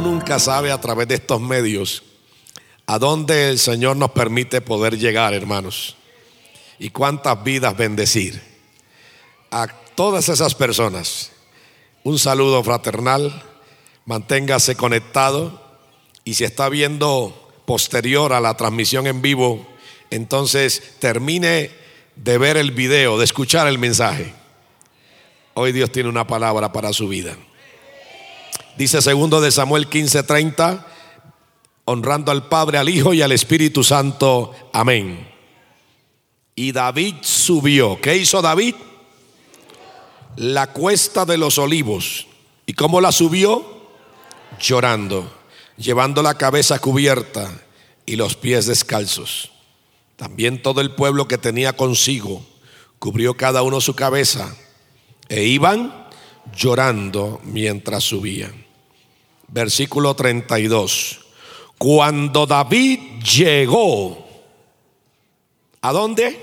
Nunca 0.00 0.38
sabe 0.38 0.72
a 0.72 0.80
través 0.80 1.08
de 1.08 1.16
estos 1.16 1.42
medios 1.42 2.02
a 2.86 2.98
dónde 2.98 3.50
el 3.50 3.58
Señor 3.58 3.96
nos 3.96 4.12
permite 4.12 4.62
poder 4.62 4.98
llegar, 4.98 5.34
hermanos, 5.34 5.94
y 6.78 6.88
cuántas 6.88 7.44
vidas 7.44 7.76
bendecir. 7.76 8.40
A 9.50 9.68
todas 9.94 10.30
esas 10.30 10.54
personas, 10.54 11.32
un 12.02 12.18
saludo 12.18 12.64
fraternal, 12.64 13.42
manténgase 14.06 14.74
conectado 14.74 15.62
y 16.24 16.32
si 16.32 16.44
está 16.44 16.70
viendo 16.70 17.50
posterior 17.66 18.32
a 18.32 18.40
la 18.40 18.56
transmisión 18.56 19.06
en 19.06 19.20
vivo, 19.20 19.66
entonces 20.08 20.94
termine 20.98 21.70
de 22.16 22.38
ver 22.38 22.56
el 22.56 22.70
video, 22.70 23.18
de 23.18 23.24
escuchar 23.24 23.66
el 23.66 23.78
mensaje. 23.78 24.32
Hoy 25.52 25.72
Dios 25.72 25.92
tiene 25.92 26.08
una 26.08 26.26
palabra 26.26 26.72
para 26.72 26.94
su 26.94 27.06
vida. 27.06 27.36
Dice 28.76 29.02
segundo 29.02 29.40
de 29.40 29.50
Samuel 29.50 29.88
15:30, 29.88 30.86
honrando 31.84 32.32
al 32.32 32.48
Padre, 32.48 32.78
al 32.78 32.88
Hijo 32.88 33.14
y 33.14 33.22
al 33.22 33.32
Espíritu 33.32 33.84
Santo. 33.84 34.54
Amén. 34.72 35.28
Y 36.54 36.72
David 36.72 37.16
subió. 37.22 38.00
¿Qué 38.00 38.16
hizo 38.16 38.42
David? 38.42 38.74
La 40.36 40.72
cuesta 40.72 41.24
de 41.24 41.38
los 41.38 41.58
olivos. 41.58 42.26
¿Y 42.66 42.74
cómo 42.74 43.00
la 43.00 43.12
subió? 43.12 43.64
Llorando, 44.60 45.30
llevando 45.76 46.22
la 46.22 46.34
cabeza 46.34 46.78
cubierta 46.78 47.50
y 48.06 48.16
los 48.16 48.36
pies 48.36 48.66
descalzos. 48.66 49.50
También 50.16 50.62
todo 50.62 50.80
el 50.80 50.94
pueblo 50.94 51.26
que 51.26 51.38
tenía 51.38 51.72
consigo 51.74 52.44
cubrió 52.98 53.34
cada 53.34 53.62
uno 53.62 53.80
su 53.80 53.94
cabeza 53.94 54.54
e 55.28 55.44
iban 55.44 55.99
llorando 56.54 57.40
mientras 57.44 58.04
subían. 58.04 58.64
Versículo 59.48 60.14
32. 60.14 61.20
Cuando 61.78 62.46
David 62.46 63.22
llegó, 63.22 64.26
¿a 65.80 65.92
dónde? 65.92 66.38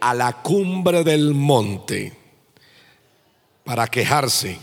A 0.00 0.14
la 0.14 0.34
cumbre 0.34 1.04
del 1.04 1.34
monte 1.34 2.16
para 3.64 3.86
quejarse. 3.86 4.58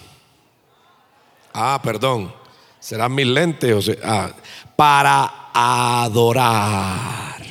Ah, 1.54 1.80
perdón, 1.84 2.34
serán 2.80 3.14
mis 3.14 3.28
lentes. 3.28 3.74
O 3.74 3.82
sea, 3.82 3.96
ah, 4.04 4.32
para 4.76 5.50
adorar 5.54 7.42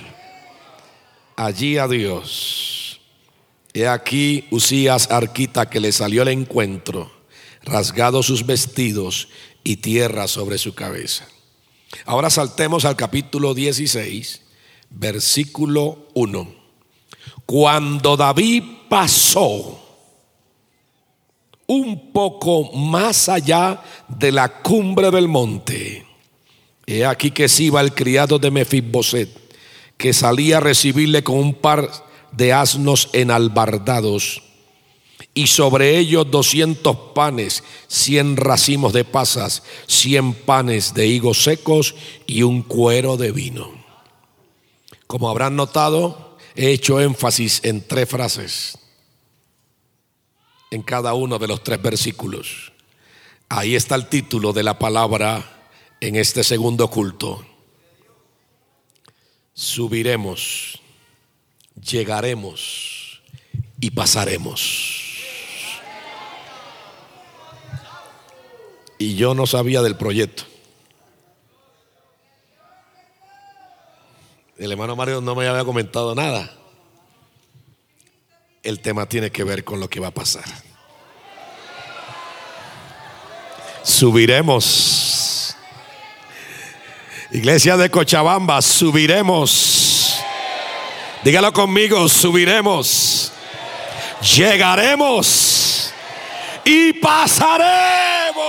allí 1.37 1.78
a 1.78 1.87
Dios. 1.87 2.75
He 3.76 3.87
aquí 3.87 4.47
Usías 4.50 5.10
Arquita 5.10 5.69
que 5.69 5.81
le 5.81 5.92
salió 5.92 6.22
al 6.22 6.28
encuentro, 6.28 7.12
rasgado 7.62 8.22
sus 8.22 8.47
vestidos 8.47 9.28
y 9.64 9.76
tierra 9.76 10.28
sobre 10.28 10.56
su 10.56 10.75
cabeza. 10.75 11.28
Ahora 12.06 12.31
saltemos 12.31 12.86
al 12.86 12.97
capítulo 12.97 13.53
16, 13.53 14.41
versículo 14.88 16.09
1. 16.15 16.54
Cuando 17.44 18.16
David 18.16 18.62
pasó 18.88 19.78
un 21.66 22.12
poco 22.12 22.72
más 22.72 23.28
allá 23.28 23.82
de 24.09 24.32
la 24.32 24.62
cumbre 24.62 25.10
del 25.10 25.28
monte, 25.28 26.06
he 26.86 27.04
aquí 27.04 27.31
que 27.31 27.47
se 27.47 27.65
iba 27.65 27.82
el 27.82 27.92
criado 27.92 28.38
de 28.38 28.50
Mefiboset, 28.50 29.28
que 29.98 30.15
salía 30.15 30.56
a 30.56 30.60
recibirle 30.60 31.22
con 31.22 31.36
un 31.36 31.53
par 31.53 32.06
de 32.36 32.52
asnos 32.52 33.08
enalbardados 33.12 34.42
y 35.34 35.48
sobre 35.48 35.98
ellos 35.98 36.30
doscientos 36.30 36.97
panes, 37.14 37.62
cien 37.88 38.36
racimos 38.36 38.92
de 38.92 39.04
pasas, 39.04 39.62
cien 39.86 40.32
panes 40.32 40.94
de 40.94 41.06
higos 41.06 41.42
secos 41.42 41.94
y 42.26 42.42
un 42.42 42.62
cuero 42.62 43.16
de 43.16 43.32
vino. 43.32 43.70
Como 45.06 45.28
habrán 45.28 45.56
notado, 45.56 46.38
he 46.54 46.70
hecho 46.70 47.00
énfasis 47.00 47.60
en 47.64 47.86
tres 47.86 48.08
frases 48.08 48.78
en 50.70 50.82
cada 50.82 51.14
uno 51.14 51.38
de 51.38 51.48
los 51.48 51.62
tres 51.62 51.80
versículos. 51.80 52.72
Ahí 53.48 53.76
está 53.76 53.94
el 53.94 54.08
título 54.08 54.53
de 54.53 54.62
la 54.62 54.78
palabra 54.78 55.70
en 56.00 56.16
este 56.16 56.42
segundo 56.44 56.88
culto. 56.91 57.47
Subiremos, 59.54 60.80
llegaremos 61.81 63.20
y 63.81 63.91
pasaremos. 63.91 64.97
y 68.98 69.14
yo 69.14 69.34
no 69.34 69.47
sabía 69.47 69.82
del 69.82 69.97
proyecto. 69.97 70.44
El 74.59 74.72
hermano 74.72 74.97
Mario 74.97 75.20
no 75.20 75.34
me 75.34 75.47
había 75.47 75.65
comentado 75.65 76.15
nada. 76.15 76.50
El 78.62 78.81
tema 78.81 79.06
tiene 79.06 79.31
que 79.31 79.44
ver 79.44 79.65
con 79.65 79.81
lo 79.81 79.88
que 79.88 80.00
va 80.00 80.09
a 80.09 80.15
pasar. 80.15 80.44
Subiremos. 83.82 85.54
Iglesia 87.32 87.76
de 87.76 87.91
Cochabamba, 87.91 88.62
subiremos. 88.62 89.75
Dígalo 91.26 91.53
conmigo, 91.53 92.09
subiremos. 92.09 93.32
Llegaremos. 94.37 95.92
Y 96.64 96.92
pasaremos. 96.92 98.44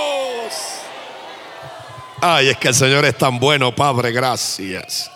Ay, 2.20 2.50
es 2.50 2.56
que 2.56 2.68
el 2.68 2.74
Señor 2.76 3.04
es 3.04 3.18
tan 3.18 3.40
bueno, 3.40 3.74
Padre, 3.74 4.12
gracias. 4.12 5.10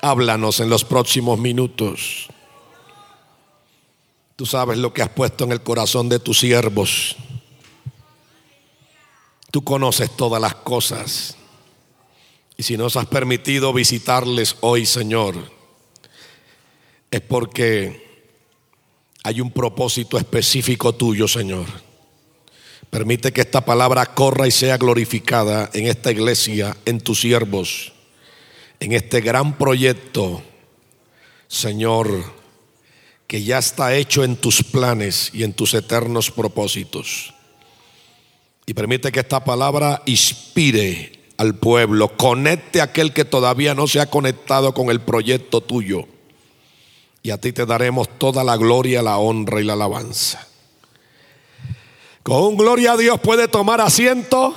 Háblanos 0.00 0.60
en 0.60 0.70
los 0.70 0.82
próximos 0.82 1.38
minutos. 1.38 2.26
Tú 4.34 4.46
sabes 4.46 4.78
lo 4.78 4.94
que 4.94 5.02
has 5.02 5.10
puesto 5.10 5.44
en 5.44 5.52
el 5.52 5.60
corazón 5.60 6.08
de 6.08 6.20
tus 6.20 6.38
siervos. 6.38 7.16
Tú 9.50 9.62
conoces 9.62 10.16
todas 10.16 10.40
las 10.40 10.54
cosas. 10.54 11.36
Y 12.56 12.62
si 12.62 12.78
nos 12.78 12.96
has 12.96 13.04
permitido 13.04 13.74
visitarles 13.74 14.56
hoy, 14.62 14.86
Señor, 14.86 15.57
es 17.10 17.20
porque 17.20 18.08
hay 19.22 19.40
un 19.40 19.50
propósito 19.50 20.18
específico 20.18 20.94
tuyo, 20.94 21.28
Señor. 21.28 21.66
Permite 22.90 23.32
que 23.32 23.42
esta 23.42 23.64
palabra 23.64 24.06
corra 24.14 24.46
y 24.46 24.50
sea 24.50 24.78
glorificada 24.78 25.68
en 25.74 25.86
esta 25.86 26.10
iglesia, 26.10 26.76
en 26.86 27.00
tus 27.00 27.20
siervos, 27.20 27.92
en 28.80 28.92
este 28.92 29.20
gran 29.20 29.58
proyecto, 29.58 30.42
Señor, 31.48 32.32
que 33.26 33.42
ya 33.42 33.58
está 33.58 33.94
hecho 33.94 34.24
en 34.24 34.36
tus 34.36 34.62
planes 34.62 35.30
y 35.34 35.44
en 35.44 35.52
tus 35.52 35.74
eternos 35.74 36.30
propósitos. 36.30 37.34
Y 38.64 38.74
permite 38.74 39.12
que 39.12 39.20
esta 39.20 39.44
palabra 39.44 40.02
inspire 40.06 41.12
al 41.36 41.54
pueblo, 41.56 42.16
conecte 42.16 42.80
a 42.80 42.84
aquel 42.84 43.12
que 43.12 43.24
todavía 43.24 43.74
no 43.74 43.86
se 43.86 44.00
ha 44.00 44.06
conectado 44.06 44.72
con 44.72 44.90
el 44.90 45.00
proyecto 45.00 45.60
tuyo. 45.60 46.06
Y 47.22 47.30
a 47.30 47.38
ti 47.38 47.52
te 47.52 47.66
daremos 47.66 48.08
toda 48.18 48.44
la 48.44 48.56
gloria, 48.56 49.02
la 49.02 49.18
honra 49.18 49.60
y 49.60 49.64
la 49.64 49.72
alabanza. 49.74 50.46
Con 52.22 52.56
gloria 52.56 52.92
a 52.92 52.96
Dios 52.96 53.18
puede 53.20 53.48
tomar 53.48 53.80
asiento. 53.80 54.54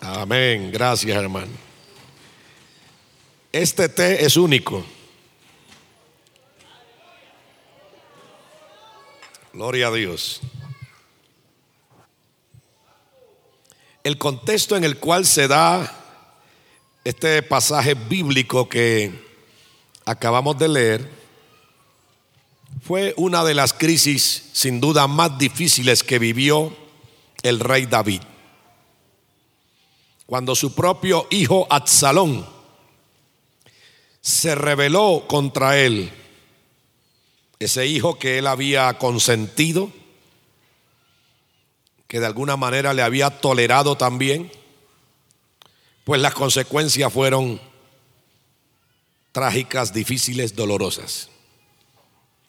Amén. 0.00 0.70
Gracias, 0.72 1.16
hermano. 1.16 1.52
Este 3.52 3.88
té 3.88 4.24
es 4.24 4.36
único. 4.36 4.84
Gloria 9.52 9.88
a 9.88 9.92
Dios. 9.92 10.40
El 14.02 14.18
contexto 14.18 14.76
en 14.76 14.84
el 14.84 14.98
cual 14.98 15.24
se 15.24 15.46
da 15.46 15.98
Este 17.04 17.42
pasaje 17.42 17.94
bíblico 17.94 18.68
que 18.68 19.31
acabamos 20.04 20.58
de 20.58 20.68
leer 20.68 21.22
fue 22.82 23.14
una 23.16 23.44
de 23.44 23.54
las 23.54 23.72
crisis 23.72 24.50
sin 24.52 24.80
duda 24.80 25.06
más 25.06 25.38
difíciles 25.38 26.02
que 26.02 26.18
vivió 26.18 26.76
el 27.42 27.60
rey 27.60 27.86
David. 27.86 28.22
Cuando 30.26 30.54
su 30.54 30.74
propio 30.74 31.26
hijo 31.30 31.66
Absalón 31.70 32.46
se 34.20 34.54
rebeló 34.54 35.24
contra 35.28 35.78
él, 35.78 36.10
ese 37.58 37.86
hijo 37.86 38.18
que 38.18 38.38
él 38.38 38.46
había 38.46 38.98
consentido, 38.98 39.90
que 42.08 42.18
de 42.18 42.26
alguna 42.26 42.56
manera 42.56 42.94
le 42.94 43.02
había 43.02 43.30
tolerado 43.30 43.96
también, 43.96 44.50
pues 46.04 46.20
las 46.20 46.34
consecuencias 46.34 47.12
fueron 47.12 47.60
trágicas, 49.32 49.92
difíciles, 49.92 50.54
dolorosas. 50.54 51.30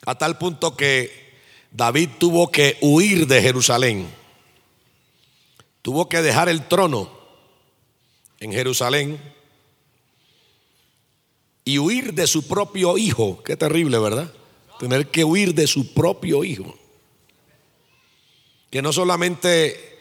A 0.06 0.16
tal 0.16 0.38
punto 0.38 0.76
que 0.76 1.34
David 1.72 2.10
tuvo 2.20 2.52
que 2.52 2.78
huir 2.82 3.26
de 3.26 3.42
Jerusalén. 3.42 4.08
Tuvo 5.82 6.08
que 6.08 6.22
dejar 6.22 6.50
el 6.50 6.68
trono 6.68 7.10
en 8.40 8.52
Jerusalén 8.52 9.20
y 11.66 11.80
huir 11.80 12.14
de 12.14 12.28
su 12.28 12.48
propio 12.48 12.98
hijo. 12.98 13.42
Qué 13.44 13.56
terrible, 13.56 13.98
¿verdad? 13.98 14.32
Tener 14.80 15.10
que 15.10 15.24
huir 15.24 15.54
de 15.54 15.68
su 15.68 15.94
propio 15.94 16.44
hijo. 16.44 16.78
Que 18.70 18.82
no 18.82 18.92
solamente 18.92 20.00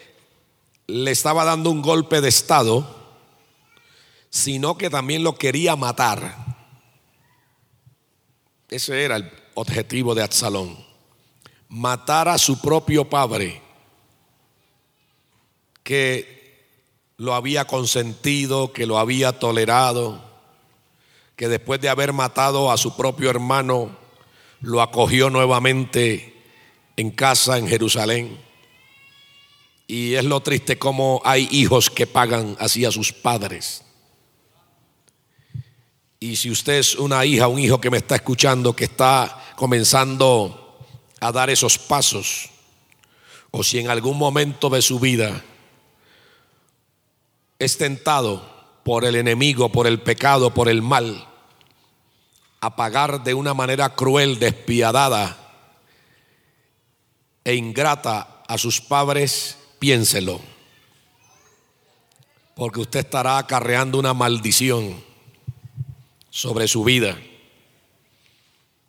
le 0.89 1.11
estaba 1.11 1.45
dando 1.45 1.71
un 1.71 1.83
golpe 1.83 2.21
de 2.21 2.29
estado, 2.29 3.03
sino 4.31 4.77
que 4.77 4.91
también 4.91 5.23
lo 5.23 5.37
quería 5.37 5.77
matar. 5.77 6.42
Ese 8.73 9.05
era 9.05 9.17
el 9.17 9.31
objetivo 9.53 10.15
de 10.15 10.23
Absalón, 10.23 10.83
matar 11.69 12.27
a 12.29 12.39
su 12.39 12.59
propio 12.59 13.05
padre, 13.05 13.61
que 15.83 16.71
lo 17.19 17.35
había 17.35 17.67
consentido, 17.67 18.73
que 18.73 18.87
lo 18.87 18.99
había 18.99 19.39
tolerado, 19.39 20.25
que 21.37 21.49
después 21.49 21.83
de 21.83 21.91
haber 21.91 22.15
matado 22.15 22.73
a 22.73 22.79
su 22.79 22.97
propio 22.97 23.29
hermano, 23.29 23.95
lo 24.63 24.81
acogió 24.81 25.29
nuevamente 25.29 26.43
en 26.97 27.11
casa 27.11 27.59
en 27.59 27.69
Jerusalén. 27.69 28.41
Y 29.87 30.15
es 30.15 30.25
lo 30.25 30.41
triste 30.41 30.79
como 30.79 31.21
hay 31.27 31.47
hijos 31.51 31.91
que 31.91 32.07
pagan 32.07 32.57
así 32.59 32.87
a 32.87 32.91
sus 32.91 33.13
padres. 33.13 33.85
Y 36.23 36.37
si 36.37 36.53
usted 36.53 36.75
es 36.75 36.95
una 36.95 37.25
hija, 37.25 37.49
un 37.49 37.59
hijo 37.59 37.81
que 37.81 37.91
me 37.91 37.97
está 37.97 38.15
escuchando, 38.15 38.77
que 38.77 38.85
está 38.85 39.43
comenzando 39.57 40.79
a 41.19 41.33
dar 41.33 41.51
esos 41.51 41.79
pasos, 41.79 42.49
o 43.51 43.65
si 43.65 43.81
en 43.81 43.91
algún 43.91 44.19
momento 44.19 44.71
de 44.71 44.83
su 44.83 45.01
vida 45.01 45.43
es 47.59 47.77
tentado 47.77 48.49
por 48.85 49.05
el 49.05 49.17
enemigo, 49.17 49.73
por 49.73 49.89
el 49.89 50.01
pecado, 50.01 50.55
por 50.55 50.69
el 50.69 50.81
mal, 50.81 51.27
a 52.61 52.77
pagar 52.77 53.25
de 53.25 53.35
una 53.35 53.53
manera 53.53 53.97
cruel, 53.97 54.39
despiadada 54.39 55.37
e 57.43 57.57
ingrata 57.57 58.45
a 58.47 58.59
sus 58.59 58.81
padres, 58.81 59.59
piénselo, 59.81 60.41
porque 62.55 62.79
usted 62.79 63.01
estará 63.01 63.39
acarreando 63.39 63.99
una 63.99 64.15
maldición 64.15 65.11
sobre 66.33 66.67
su 66.67 66.83
vida. 66.83 67.17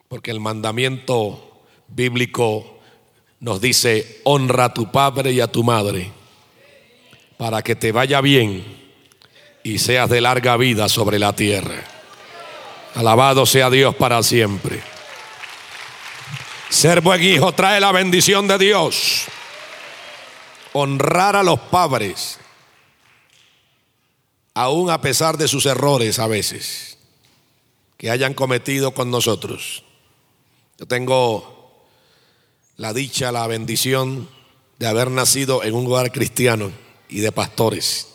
Porque 0.07 0.31
el 0.31 0.39
mandamiento 0.39 1.65
bíblico 1.89 2.79
nos 3.41 3.59
dice, 3.59 4.21
honra 4.23 4.65
a 4.65 4.73
tu 4.73 4.91
padre 4.91 5.33
y 5.33 5.41
a 5.41 5.51
tu 5.51 5.63
madre, 5.63 6.09
para 7.37 7.61
que 7.61 7.75
te 7.75 7.91
vaya 7.91 8.21
bien 8.21 8.63
y 9.61 9.77
seas 9.79 10.09
de 10.09 10.21
larga 10.21 10.55
vida 10.55 10.87
sobre 10.87 11.19
la 11.19 11.35
tierra. 11.35 11.83
Alabado 12.95 13.45
sea 13.45 13.69
Dios 13.69 13.93
para 13.95 14.23
siempre. 14.23 14.81
Ser 16.69 17.01
buen 17.01 17.21
hijo 17.21 17.51
trae 17.51 17.81
la 17.81 17.91
bendición 17.91 18.47
de 18.47 18.57
Dios. 18.57 19.25
Honrar 20.71 21.35
a 21.35 21.43
los 21.43 21.59
padres, 21.59 22.39
aún 24.53 24.89
a 24.89 25.01
pesar 25.01 25.37
de 25.37 25.49
sus 25.49 25.65
errores 25.65 26.19
a 26.19 26.27
veces 26.27 26.92
que 28.03 28.11
hayan 28.11 28.33
cometido 28.33 28.93
con 28.93 29.11
nosotros. 29.11 29.85
Yo 30.77 30.85
tengo 30.85 31.85
la 32.75 32.91
dicha, 32.91 33.31
la 33.31 33.47
bendición 33.47 34.27
de 34.77 34.87
haber 34.87 35.09
nacido 35.09 35.63
en 35.63 35.73
un 35.73 35.85
lugar 35.85 36.11
cristiano 36.11 36.69
y 37.07 37.21
de 37.21 37.31
pastores. 37.31 38.09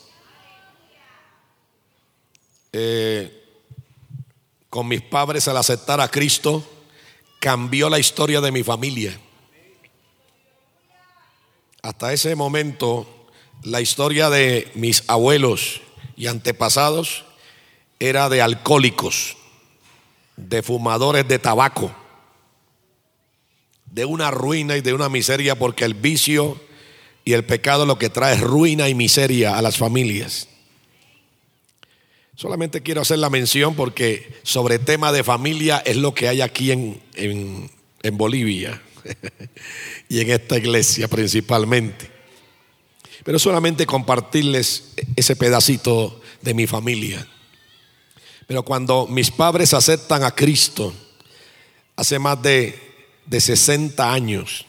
Eh, 2.71 3.43
con 4.69 4.87
mis 4.87 5.01
padres 5.01 5.47
al 5.47 5.57
aceptar 5.57 5.99
a 6.01 6.11
Cristo 6.11 6.63
cambió 7.39 7.89
la 7.89 7.97
historia 7.97 8.41
de 8.41 8.51
mi 8.51 8.61
familia. 8.61 9.19
Hasta 11.81 12.13
ese 12.13 12.35
momento 12.35 13.07
la 13.63 13.81
historia 13.81 14.29
de 14.29 14.71
mis 14.75 15.03
abuelos 15.07 15.81
y 16.15 16.27
antepasados 16.27 17.25
era 17.99 18.29
de 18.29 18.43
alcohólicos 18.43 19.38
de 20.47 20.63
fumadores 20.63 21.27
de 21.27 21.39
tabaco, 21.39 21.93
de 23.85 24.05
una 24.05 24.31
ruina 24.31 24.77
y 24.77 24.81
de 24.81 24.93
una 24.93 25.09
miseria, 25.09 25.57
porque 25.57 25.83
el 25.83 25.93
vicio 25.93 26.59
y 27.25 27.33
el 27.33 27.43
pecado 27.43 27.85
lo 27.85 27.99
que 27.99 28.09
trae 28.09 28.35
es 28.35 28.41
ruina 28.41 28.87
y 28.89 28.95
miseria 28.95 29.57
a 29.57 29.61
las 29.61 29.77
familias. 29.77 30.47
Solamente 32.35 32.81
quiero 32.81 33.01
hacer 33.01 33.19
la 33.19 33.29
mención 33.29 33.75
porque 33.75 34.39
sobre 34.43 34.79
tema 34.79 35.11
de 35.11 35.23
familia 35.23 35.83
es 35.85 35.97
lo 35.97 36.13
que 36.13 36.29
hay 36.29 36.39
aquí 36.39 36.71
en, 36.71 37.01
en, 37.15 37.69
en 38.01 38.17
Bolivia 38.17 38.81
y 40.09 40.21
en 40.21 40.29
esta 40.29 40.57
iglesia 40.57 41.09
principalmente. 41.09 42.09
Pero 43.25 43.39
solamente 43.39 43.85
compartirles 43.85 44.93
ese 45.17 45.35
pedacito 45.35 46.21
de 46.41 46.53
mi 46.53 46.65
familia. 46.65 47.27
Pero 48.49 48.63
cuando 48.63 49.05
mis 49.05 49.29
padres 49.29 49.75
aceptan 49.75 50.23
a 50.23 50.31
Cristo, 50.31 50.91
hace 51.95 52.17
más 52.17 52.41
de, 52.41 53.05
de 53.27 53.39
60 53.39 54.11
años, 54.11 54.65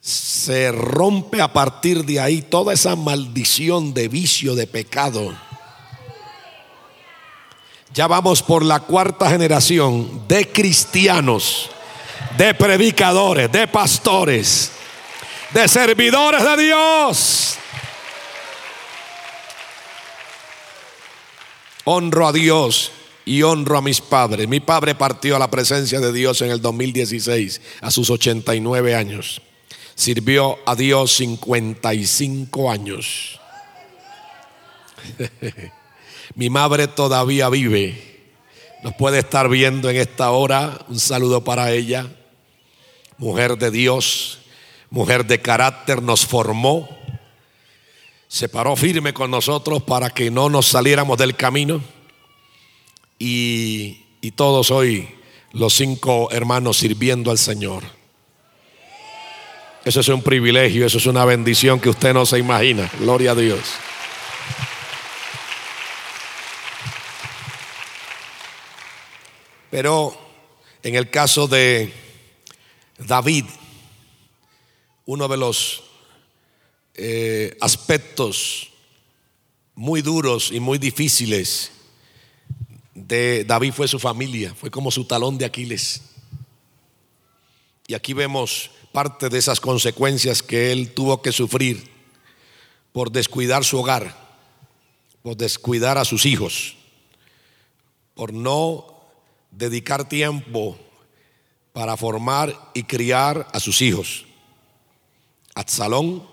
se 0.00 0.72
rompe 0.72 1.42
a 1.42 1.52
partir 1.52 2.06
de 2.06 2.18
ahí 2.18 2.40
toda 2.40 2.72
esa 2.72 2.96
maldición 2.96 3.92
de 3.92 4.08
vicio, 4.08 4.54
de 4.54 4.66
pecado. 4.66 5.38
Ya 7.92 8.06
vamos 8.06 8.42
por 8.42 8.64
la 8.64 8.80
cuarta 8.80 9.28
generación 9.28 10.26
de 10.26 10.50
cristianos, 10.50 11.68
de 12.38 12.54
predicadores, 12.54 13.52
de 13.52 13.68
pastores, 13.68 14.72
de 15.52 15.68
servidores 15.68 16.42
de 16.42 16.56
Dios 16.56 17.58
honro 21.84 22.26
a 22.28 22.32
Dios 22.32 22.92
y 23.24 23.42
honro 23.42 23.78
a 23.78 23.82
mis 23.82 24.00
padres. 24.00 24.48
Mi 24.48 24.60
padre 24.60 24.94
partió 24.94 25.36
a 25.36 25.38
la 25.38 25.50
presencia 25.50 26.00
de 26.00 26.12
Dios 26.12 26.42
en 26.42 26.50
el 26.50 26.60
2016, 26.60 27.60
a 27.80 27.90
sus 27.90 28.10
89 28.10 28.94
años. 28.94 29.42
Sirvió 29.94 30.58
a 30.66 30.74
Dios 30.74 31.12
55 31.16 32.70
años. 32.70 33.40
Mi 36.34 36.48
madre 36.48 36.88
todavía 36.88 37.48
vive. 37.48 38.12
Nos 38.82 38.94
puede 38.94 39.18
estar 39.18 39.48
viendo 39.48 39.90
en 39.90 39.96
esta 39.96 40.30
hora. 40.30 40.78
Un 40.88 40.98
saludo 40.98 41.44
para 41.44 41.70
ella. 41.72 42.08
Mujer 43.18 43.58
de 43.58 43.70
Dios, 43.70 44.38
mujer 44.90 45.26
de 45.26 45.40
carácter, 45.40 46.02
nos 46.02 46.26
formó 46.26 46.88
se 48.32 48.48
paró 48.48 48.74
firme 48.76 49.12
con 49.12 49.30
nosotros 49.30 49.82
para 49.82 50.08
que 50.08 50.30
no 50.30 50.48
nos 50.48 50.66
saliéramos 50.66 51.18
del 51.18 51.36
camino. 51.36 51.82
Y, 53.18 54.06
y 54.22 54.30
todos 54.30 54.70
hoy, 54.70 55.06
los 55.52 55.74
cinco 55.74 56.30
hermanos 56.32 56.78
sirviendo 56.78 57.30
al 57.30 57.36
Señor. 57.36 57.82
Eso 59.84 60.00
es 60.00 60.08
un 60.08 60.22
privilegio, 60.22 60.86
eso 60.86 60.96
es 60.96 61.04
una 61.04 61.26
bendición 61.26 61.78
que 61.78 61.90
usted 61.90 62.14
no 62.14 62.24
se 62.24 62.38
imagina. 62.38 62.90
Gloria 63.00 63.32
a 63.32 63.34
Dios. 63.34 63.60
Pero 69.70 70.16
en 70.82 70.94
el 70.94 71.10
caso 71.10 71.48
de 71.48 71.92
David, 72.96 73.44
uno 75.04 75.28
de 75.28 75.36
los 75.36 75.91
eh, 76.94 77.56
aspectos 77.60 78.70
muy 79.74 80.02
duros 80.02 80.50
y 80.52 80.60
muy 80.60 80.78
difíciles 80.78 81.70
de 82.94 83.44
David 83.44 83.72
fue 83.72 83.88
su 83.88 83.98
familia, 83.98 84.54
fue 84.54 84.70
como 84.70 84.90
su 84.90 85.04
talón 85.04 85.38
de 85.38 85.44
Aquiles. 85.44 86.02
Y 87.86 87.94
aquí 87.94 88.12
vemos 88.12 88.70
parte 88.92 89.28
de 89.28 89.38
esas 89.38 89.60
consecuencias 89.60 90.42
que 90.42 90.72
él 90.72 90.92
tuvo 90.92 91.22
que 91.22 91.32
sufrir 91.32 91.90
por 92.92 93.10
descuidar 93.10 93.64
su 93.64 93.78
hogar, 93.78 94.14
por 95.22 95.36
descuidar 95.36 95.98
a 95.98 96.04
sus 96.04 96.26
hijos, 96.26 96.76
por 98.14 98.32
no 98.32 98.86
dedicar 99.50 100.08
tiempo 100.08 100.78
para 101.72 101.96
formar 101.96 102.70
y 102.74 102.82
criar 102.84 103.48
a 103.52 103.60
sus 103.60 103.80
hijos. 103.80 104.26
Absalón 105.54 106.31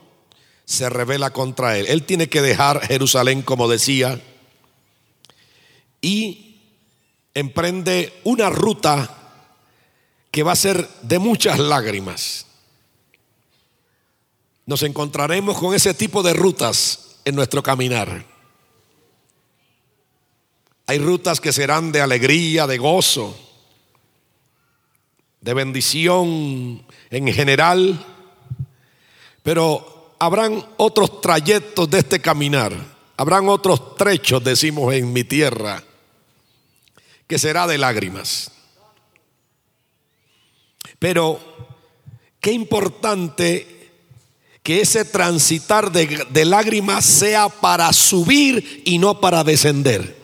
se 0.70 0.88
revela 0.88 1.34
contra 1.34 1.80
él. 1.80 1.88
Él 1.88 2.04
tiene 2.04 2.30
que 2.30 2.44
dejar 2.44 2.86
Jerusalén, 2.86 3.42
como 3.42 3.68
decía, 3.68 4.22
y 6.00 6.62
emprende 7.34 8.14
una 8.24 8.52
ruta 8.52 9.18
que 10.30 10.44
va 10.44 10.52
a 10.52 10.56
ser 10.56 10.88
de 11.02 11.18
muchas 11.18 11.58
lágrimas. 11.58 12.46
Nos 14.68 14.84
encontraremos 14.84 15.58
con 15.58 15.74
ese 15.74 15.96
tipo 15.96 16.22
de 16.22 16.34
rutas 16.34 17.16
en 17.26 17.34
nuestro 17.34 17.64
caminar. 17.64 18.24
Hay 20.86 21.00
rutas 21.00 21.42
que 21.42 21.52
serán 21.52 21.92
de 21.92 22.02
alegría, 22.02 22.68
de 22.68 22.78
gozo, 22.78 23.36
de 25.42 25.54
bendición 25.56 26.86
en 27.10 27.34
general, 27.34 28.06
pero 29.42 29.99
habrán 30.20 30.66
otros 30.78 31.22
trayectos 31.22 31.90
de 31.90 32.00
este 32.00 32.20
caminar, 32.22 32.74
habrán 33.16 33.48
otros 33.48 33.96
trechos, 33.96 34.44
decimos 34.44 34.94
en 34.94 35.12
mi 35.12 35.24
tierra, 35.24 35.82
que 37.26 37.40
será 37.40 37.66
de 37.66 37.78
lágrimas. 37.78 38.52
Pero 41.00 41.40
qué 42.42 42.52
importante 42.52 43.80
que 44.62 44.82
ese 44.82 45.06
transitar 45.06 45.92
de, 45.92 46.46
lágrimas 46.46 47.06
sea 47.06 47.48
para 47.48 47.92
subir 47.94 48.84
y 48.86 48.98
no 48.98 49.22
para 49.22 49.44
descender. 49.44 50.18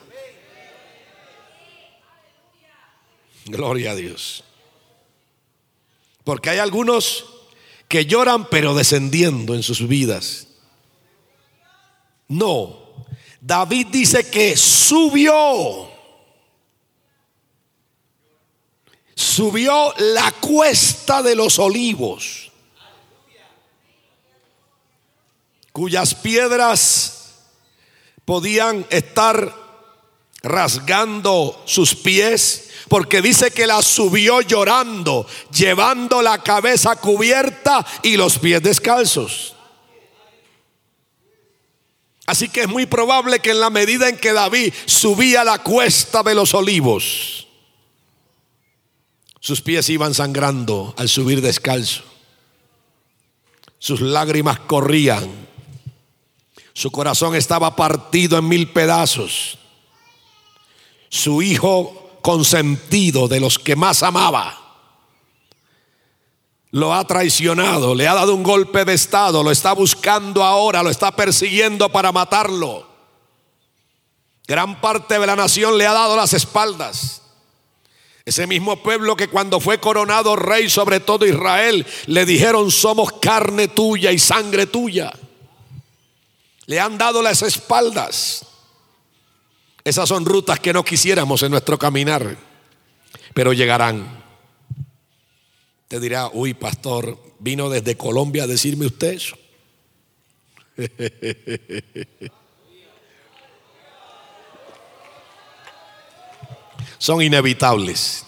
Gloria 3.46 3.92
a 3.92 3.94
Dios. 3.94 4.44
Porque 6.24 6.50
hay 6.50 6.58
algunos 6.58 7.35
que 7.88 8.06
lloran 8.06 8.48
pero 8.48 8.74
descendiendo 8.74 9.54
en 9.54 9.62
sus 9.62 9.86
vidas. 9.86 10.48
No, 12.28 12.86
David 13.40 13.88
dice 13.90 14.28
que 14.28 14.56
subió. 14.56 15.94
Subió 19.14 19.94
la 19.96 20.30
cuesta 20.32 21.22
de 21.22 21.34
los 21.34 21.58
olivos, 21.58 22.52
cuyas 25.72 26.14
piedras 26.14 27.16
podían 28.26 28.84
estar 28.90 29.65
rasgando 30.46 31.62
sus 31.66 31.94
pies 31.94 32.70
porque 32.88 33.20
dice 33.20 33.50
que 33.50 33.66
la 33.66 33.82
subió 33.82 34.40
llorando, 34.40 35.26
llevando 35.52 36.22
la 36.22 36.42
cabeza 36.42 36.96
cubierta 36.96 37.84
y 38.02 38.16
los 38.16 38.38
pies 38.38 38.62
descalzos. 38.62 39.54
Así 42.26 42.48
que 42.48 42.62
es 42.62 42.68
muy 42.68 42.86
probable 42.86 43.38
que 43.38 43.50
en 43.50 43.60
la 43.60 43.70
medida 43.70 44.08
en 44.08 44.16
que 44.16 44.32
David 44.32 44.72
subía 44.86 45.44
la 45.44 45.58
cuesta 45.58 46.22
de 46.22 46.34
los 46.34 46.54
olivos, 46.54 47.46
sus 49.40 49.62
pies 49.62 49.88
iban 49.90 50.12
sangrando 50.12 50.92
al 50.96 51.08
subir 51.08 51.40
descalzo. 51.40 52.02
Sus 53.78 54.00
lágrimas 54.00 54.58
corrían. 54.58 55.46
Su 56.72 56.90
corazón 56.90 57.36
estaba 57.36 57.76
partido 57.76 58.38
en 58.38 58.48
mil 58.48 58.72
pedazos. 58.72 59.58
Su 61.08 61.42
hijo 61.42 62.18
consentido 62.22 63.28
de 63.28 63.40
los 63.40 63.58
que 63.58 63.76
más 63.76 64.02
amaba. 64.02 64.62
Lo 66.72 66.92
ha 66.92 67.06
traicionado, 67.06 67.94
le 67.94 68.08
ha 68.08 68.14
dado 68.14 68.34
un 68.34 68.42
golpe 68.42 68.84
de 68.84 68.94
estado, 68.94 69.42
lo 69.42 69.50
está 69.50 69.72
buscando 69.72 70.42
ahora, 70.42 70.82
lo 70.82 70.90
está 70.90 71.14
persiguiendo 71.14 71.90
para 71.90 72.12
matarlo. 72.12 72.86
Gran 74.46 74.80
parte 74.80 75.18
de 75.18 75.26
la 75.26 75.36
nación 75.36 75.78
le 75.78 75.86
ha 75.86 75.92
dado 75.92 76.16
las 76.16 76.32
espaldas. 76.32 77.22
Ese 78.24 78.48
mismo 78.48 78.82
pueblo 78.82 79.16
que 79.16 79.28
cuando 79.28 79.60
fue 79.60 79.78
coronado 79.78 80.34
rey 80.34 80.68
sobre 80.68 80.98
todo 80.98 81.26
Israel, 81.26 81.86
le 82.06 82.26
dijeron 82.26 82.72
somos 82.72 83.12
carne 83.20 83.68
tuya 83.68 84.10
y 84.10 84.18
sangre 84.18 84.66
tuya. 84.66 85.12
Le 86.66 86.80
han 86.80 86.98
dado 86.98 87.22
las 87.22 87.42
espaldas. 87.42 88.44
Esas 89.86 90.08
son 90.08 90.26
rutas 90.26 90.58
que 90.58 90.72
no 90.72 90.84
quisiéramos 90.84 91.44
en 91.44 91.52
nuestro 91.52 91.78
caminar, 91.78 92.36
pero 93.32 93.52
llegarán. 93.52 94.24
Te 95.86 96.00
dirá, 96.00 96.28
uy, 96.32 96.54
pastor, 96.54 97.16
vino 97.38 97.70
desde 97.70 97.96
Colombia 97.96 98.42
a 98.42 98.46
decirme 98.48 98.86
usted 98.86 99.12
eso. 99.12 99.38
son 106.98 107.22
inevitables. 107.22 108.26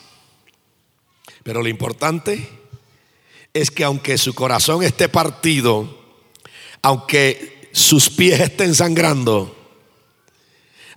Pero 1.43 1.61
lo 1.61 1.69
importante 1.69 2.49
es 3.53 3.73
que 3.73 3.83
aunque 3.83 4.17
su 4.17 4.33
corazón 4.33 4.85
esté 4.85 5.09
partido, 5.09 5.89
aunque 6.83 7.69
sus 7.73 8.09
pies 8.11 8.39
estén 8.39 8.77
sangrando, 8.77 9.58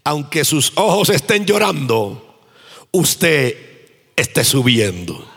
aunque 0.03 0.43
sus 0.43 0.74
ojos 0.75 1.10
estén 1.10 1.46
llorando, 1.46 2.39
usted 2.91 3.55
esté 4.15 4.43
subiendo. 4.43 5.27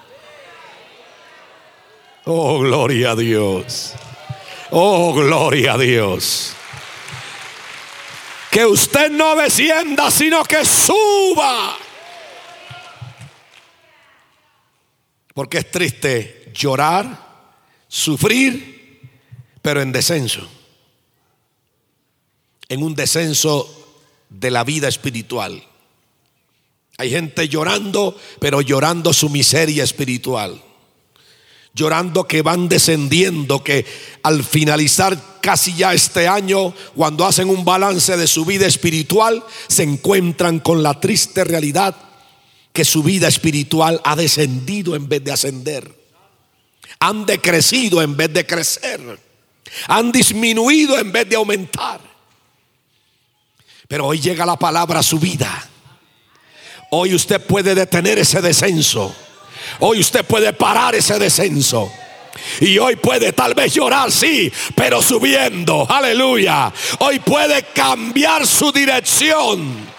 Oh, 2.25 2.59
gloria 2.61 3.11
a 3.11 3.17
Dios. 3.17 3.93
Oh, 4.71 5.13
gloria 5.13 5.75
a 5.75 5.79
Dios. 5.79 6.55
Que 8.51 8.65
usted 8.65 9.11
no 9.11 9.37
descienda, 9.37 10.11
sino 10.11 10.43
que 10.45 10.65
suba. 10.65 11.77
Porque 15.35 15.59
es 15.59 15.71
triste 15.71 16.53
llorar, 16.55 17.51
sufrir, 17.89 19.01
pero 19.61 19.83
en 19.83 19.93
descenso. 19.93 20.49
En 22.69 22.83
un 22.83 22.95
descenso 22.95 23.84
de 24.29 24.51
la 24.51 24.65
vida 24.65 24.89
espiritual. 24.89 25.63
Hay 26.97 27.11
gente 27.11 27.49
llorando, 27.49 28.17
pero 28.39 28.61
llorando 28.61 29.13
su 29.13 29.29
miseria 29.29 29.83
espiritual. 29.83 30.63
Llorando 31.75 32.29
que 32.29 32.43
van 32.43 32.69
descendiendo, 32.69 33.65
que 33.65 33.85
al 34.23 34.45
finalizar 34.45 35.41
casi 35.41 35.75
ya 35.75 35.93
este 35.93 36.29
año, 36.29 36.73
cuando 36.95 37.27
hacen 37.27 37.49
un 37.49 37.65
balance 37.65 38.17
de 38.17 38.29
su 38.29 38.45
vida 38.45 38.67
espiritual, 38.67 39.43
se 39.67 39.83
encuentran 39.83 40.61
con 40.61 40.85
la 40.85 41.01
triste 41.01 41.43
realidad 41.43 41.97
que 42.73 42.85
su 42.85 43.03
vida 43.03 43.27
espiritual 43.27 44.01
ha 44.05 44.15
descendido 44.15 44.95
en 44.95 45.09
vez 45.09 45.25
de 45.25 45.33
ascender. 45.33 46.05
Han 47.01 47.27
decrecido 47.27 48.03
en 48.03 48.17
vez 48.17 48.33
de 48.33 48.47
crecer. 48.47 49.21
Han 49.89 50.13
disminuido 50.13 50.97
en 50.97 51.11
vez 51.11 51.29
de 51.29 51.37
aumentar. 51.37 52.14
Pero 53.89 54.07
hoy 54.07 54.21
llega 54.21 54.47
la 54.47 54.57
palabra 54.57 55.01
a 55.01 55.03
su 55.03 55.19
vida. 55.19 55.69
Hoy 56.91 57.15
usted 57.15 57.41
puede 57.41 57.75
detener 57.75 58.19
ese 58.19 58.41
descenso. 58.41 59.15
Hoy 59.81 60.01
usted 60.01 60.25
puede 60.25 60.53
parar 60.53 60.95
ese 60.95 61.19
descenso. 61.19 61.91
Y 62.61 62.79
hoy 62.79 62.97
puede 62.97 63.33
tal 63.33 63.55
vez 63.55 63.75
llorar, 63.75 64.11
sí, 64.11 64.53
pero 64.75 65.03
subiendo. 65.03 65.87
Aleluya. 65.89 66.73
Hoy 67.01 67.19
puede 67.21 67.63
cambiar 67.65 68.47
su 68.47 68.73
dirección. 68.73 69.95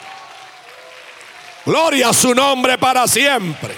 Gloria 1.65 2.09
a 2.09 2.13
su 2.13 2.33
nombre 2.33 2.77
para 2.77 3.07
siempre. 3.07 3.73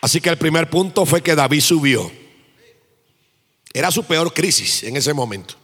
Así 0.00 0.20
que 0.20 0.28
el 0.28 0.36
primer 0.36 0.68
punto 0.68 1.06
fue 1.06 1.22
que 1.22 1.34
David 1.34 1.60
subió. 1.60 2.12
Era 3.72 3.90
su 3.90 4.04
peor 4.04 4.34
crisis 4.34 4.82
en 4.82 4.96
ese 4.96 5.14
momento. 5.14 5.63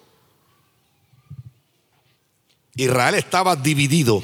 Israel 2.85 3.15
estaba 3.15 3.57
dividido. 3.57 4.23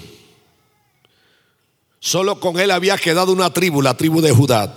Solo 2.01 2.41
con 2.41 2.59
él 2.59 2.71
había 2.71 2.97
quedado 2.97 3.33
una 3.33 3.53
tribu, 3.53 3.83
la 3.83 3.97
tribu 3.97 4.21
de 4.21 4.33
Judá. 4.33 4.75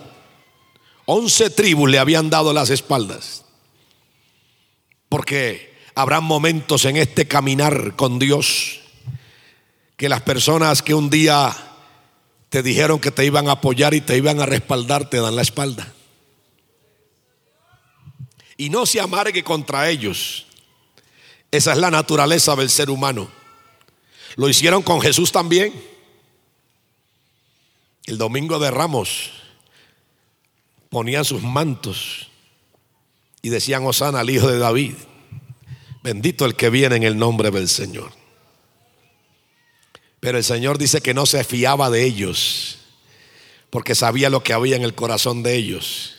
Once 1.06 1.50
tribus 1.50 1.90
le 1.90 2.00
habían 2.00 2.30
dado 2.30 2.52
las 2.54 2.70
espaldas. 2.70 3.46
Porque 5.08 5.74
habrá 5.96 6.20
momentos 6.20 6.86
en 6.86 6.98
este 6.98 7.28
caminar 7.28 7.96
con 7.96 8.20
Dios 8.20 8.82
que 9.96 10.10
las 10.10 10.22
personas 10.22 10.82
que 10.82 10.94
un 10.94 11.10
día 11.10 11.56
te 12.50 12.62
dijeron 12.64 13.00
que 13.00 13.12
te 13.12 13.26
iban 13.26 13.48
a 13.48 13.54
apoyar 13.54 13.94
y 13.94 14.02
te 14.02 14.18
iban 14.18 14.42
a 14.42 14.46
respaldar 14.46 15.10
te 15.10 15.22
dan 15.22 15.36
la 15.36 15.42
espalda. 15.42 15.94
Y 18.58 18.70
no 18.70 18.86
se 18.86 19.00
amargue 19.00 19.44
contra 19.44 19.90
ellos. 19.90 20.48
Esa 21.50 21.72
es 21.72 21.78
la 21.78 21.90
naturaleza 21.90 22.56
del 22.56 22.70
ser 22.70 22.90
humano. 22.90 23.39
Lo 24.40 24.48
hicieron 24.48 24.82
con 24.82 25.02
Jesús 25.02 25.34
también. 25.34 25.74
El 28.06 28.18
domingo 28.18 28.58
de 28.58 28.72
Ramos 28.72 29.32
ponían 30.90 31.26
sus 31.26 31.44
mantos 31.44 32.30
y 33.42 33.50
decían, 33.50 33.86
Osana 33.86 34.22
al 34.22 34.30
hijo 34.30 34.48
de 34.48 34.58
David. 34.58 34.94
Bendito 36.04 36.46
el 36.46 36.56
que 36.56 36.70
viene 36.70 36.96
en 36.96 37.04
el 37.04 37.18
nombre 37.18 37.52
del 37.52 37.68
Señor. 37.68 38.14
Pero 40.22 40.38
el 40.38 40.46
Señor 40.46 40.78
dice 40.78 41.02
que 41.02 41.14
no 41.14 41.26
se 41.26 41.44
fiaba 41.44 41.90
de 41.90 42.06
ellos, 42.06 42.78
porque 43.70 43.94
sabía 43.94 44.30
lo 44.30 44.42
que 44.42 44.54
había 44.54 44.78
en 44.78 44.84
el 44.84 44.96
corazón 44.96 45.44
de 45.44 45.56
ellos. 45.56 46.16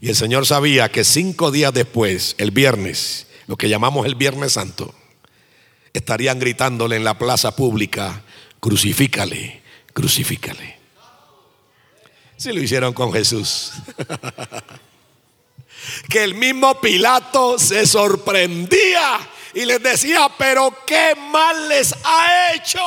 Y 0.00 0.08
el 0.08 0.16
Señor 0.16 0.46
sabía 0.46 0.90
que 0.90 1.04
cinco 1.04 1.50
días 1.50 1.74
después, 1.74 2.34
el 2.38 2.50
viernes, 2.50 3.26
lo 3.46 3.58
que 3.58 3.68
llamamos 3.68 4.06
el 4.06 4.14
Viernes 4.14 4.52
Santo, 4.52 4.94
estarían 5.98 6.38
gritándole 6.38 6.96
en 6.96 7.04
la 7.04 7.18
plaza 7.18 7.54
pública, 7.54 8.22
crucifícale, 8.60 9.62
crucifícale. 9.92 10.76
Si 12.36 12.52
lo 12.52 12.60
hicieron 12.60 12.92
con 12.92 13.12
Jesús. 13.12 13.72
que 16.08 16.24
el 16.24 16.34
mismo 16.34 16.80
Pilato 16.80 17.58
se 17.58 17.86
sorprendía 17.86 19.18
y 19.54 19.64
les 19.64 19.82
decía, 19.82 20.30
pero 20.36 20.74
¿qué 20.86 21.14
mal 21.32 21.68
les 21.68 21.94
ha 22.04 22.54
hecho? 22.54 22.80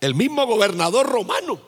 El 0.00 0.14
mismo 0.14 0.46
gobernador 0.46 1.08
romano, 1.08 1.60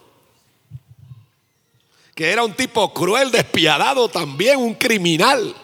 que 2.14 2.30
era 2.30 2.44
un 2.44 2.54
tipo 2.54 2.92
cruel, 2.92 3.30
despiadado 3.30 4.08
también, 4.08 4.58
un 4.58 4.74
criminal, 4.74 5.54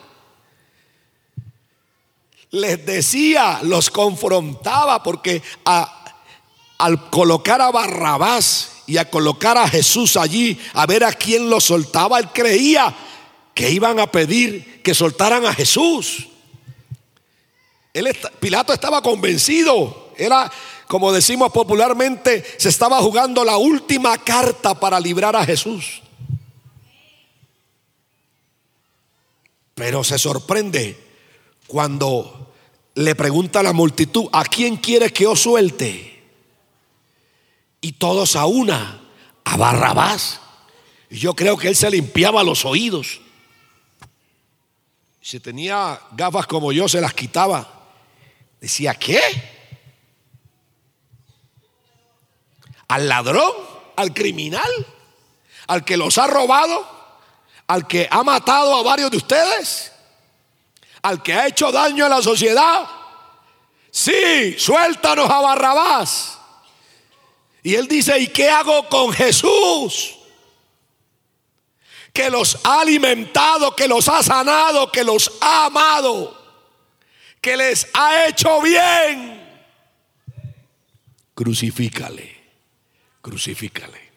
les 2.51 2.85
decía, 2.85 3.61
los 3.63 3.91
confrontaba 3.91 5.03
porque 5.03 5.43
al 5.65 7.11
colocar 7.11 7.61
a 7.61 7.71
Barrabás 7.71 8.83
y 8.87 8.97
a 8.97 9.09
colocar 9.09 9.57
a 9.57 9.69
Jesús 9.69 10.17
allí, 10.17 10.59
a 10.75 10.87
ver 10.87 11.05
a 11.05 11.13
quién 11.13 11.49
lo 11.49 11.61
soltaba, 11.61 12.19
él 12.19 12.29
creía 12.33 12.95
que 13.55 13.71
iban 13.71 14.01
a 14.01 14.11
pedir 14.11 14.83
que 14.83 14.95
soltaran 14.95 15.47
a 15.47 15.55
Jesús. 15.55 16.27
Pilato 18.41 18.73
estaba 18.73 19.03
convencido, 19.03 20.13
era 20.17 20.51
como 20.87 21.13
decimos 21.13 21.53
popularmente, 21.53 22.45
se 22.57 22.69
estaba 22.69 22.99
jugando 22.99 23.45
la 23.45 23.59
última 23.59 24.19
carta 24.19 24.75
para 24.75 24.99
librar 24.99 25.37
a 25.37 25.45
Jesús. 25.45 26.03
Pero 29.77 30.03
se 30.03 30.19
sorprende 30.19 31.10
cuando 31.71 32.53
le 32.97 33.15
pregunta 33.15 33.61
a 33.61 33.63
la 33.63 33.73
multitud, 33.73 34.27
¿a 34.33 34.45
quién 34.45 34.77
quiere 34.77 35.13
que 35.13 35.25
os 35.29 35.41
suelte? 35.41 36.21
Y 37.81 37.93
todos 37.93 38.35
a 38.35 38.47
una, 38.47 39.01
a 39.45 39.57
Barrabás. 39.57 40.41
Y 41.09 41.19
yo 41.19 41.35
creo 41.35 41.57
que 41.57 41.69
él 41.69 41.77
se 41.77 41.89
limpiaba 41.89 42.43
los 42.43 42.65
oídos. 42.65 43.21
Si 45.21 45.39
tenía 45.39 46.01
gafas 46.11 46.49
como 46.49 46.73
yo, 46.73 46.89
se 46.89 47.01
las 47.01 47.15
quitaba. 47.15 47.87
Decía, 48.61 48.95
¿qué? 48.97 49.21
¿Al 52.89 53.09
ladrón? 53.09 53.53
¿Al 53.95 54.13
criminal? 54.13 54.71
¿Al 55.69 55.85
que 55.85 55.97
los 55.97 56.19
ha 56.19 56.27
robado? 56.27 56.85
¿Al 57.69 57.87
que 57.87 58.09
ha 58.11 58.25
matado 58.25 58.75
a 58.75 58.83
varios 58.83 59.13
de 59.13 59.19
ustedes? 59.19 59.93
¿Al 61.03 61.23
que 61.23 61.33
ha 61.33 61.47
hecho 61.47 61.73
daño 61.73 62.07
a 62.07 62.09
la 62.09 62.23
sociedad? 62.23 62.87
Sí, 63.91 64.57
suéltanos 64.59 65.29
a 65.29 65.41
Barrabás. 65.41 66.39
Y 67.63 67.75
él 67.75 67.89
dice, 67.89 68.19
¿y 68.19 68.29
qué 68.29 68.49
hago 68.49 68.89
con 68.89 69.13
Jesús? 69.13 70.17
que 72.13 72.31
los 72.31 72.59
ha 72.65 72.81
alimentado, 72.81 73.75
que 73.75 73.89
los 73.89 74.09
ha 74.09 74.23
sanado, 74.23 74.91
que 74.91 75.05
los 75.05 75.33
ha 75.41 75.67
amado, 75.67 76.37
que 77.41 77.57
les 77.57 77.87
ha 77.95 78.27
hecho 78.27 78.61
bien. 78.63 79.39
Crucifícale, 81.35 82.37
crucifícale. 83.23 84.11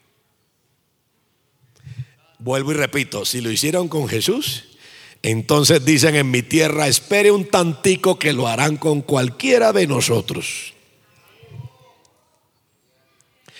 Vuelvo 2.39 2.72
y 2.72 2.76
repito, 2.76 3.24
si 3.24 3.39
lo 3.39 3.50
hicieron 3.50 3.88
con 3.88 4.08
Jesús, 4.08 4.72
entonces 5.23 5.83
dicen 5.83 6.15
en 6.15 6.29
mi 6.29 6.43
tierra, 6.43 6.88
espere 6.88 7.31
un 7.31 7.45
tantico 7.45 8.19
que 8.19 8.33
lo 8.33 8.47
harán 8.47 8.77
con 8.77 9.01
cualquiera 9.01 9.73
de 9.73 9.88
nosotros. 9.88 10.73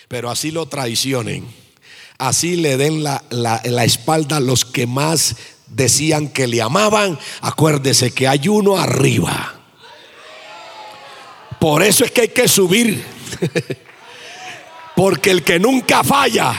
Pero 0.08 0.30
así 0.30 0.52
lo 0.52 0.67
traicionen 0.67 1.63
así 2.17 2.56
le 2.56 2.78
den 2.78 3.04
la, 3.04 3.21
espalda 3.84 4.38
a 4.38 4.39
los 4.39 4.65
que 4.65 4.88
más 4.88 5.36
decían 5.67 6.30
que 6.30 6.47
le 6.47 6.62
amaban, 6.62 7.19
acuérdese 7.41 8.12
que 8.12 8.28
hay 8.28 8.47
uno 8.47 8.78
arriba. 8.78 9.56
Por 11.60 11.84
eso 11.84 12.06
es 12.06 12.12
que 12.12 12.21
hay 12.21 12.28
que 12.30 12.47
subir. 12.47 13.04
Porque 14.95 15.32
el 15.32 15.43
que 15.43 15.60
nunca 15.60 16.04
falla, 16.04 16.54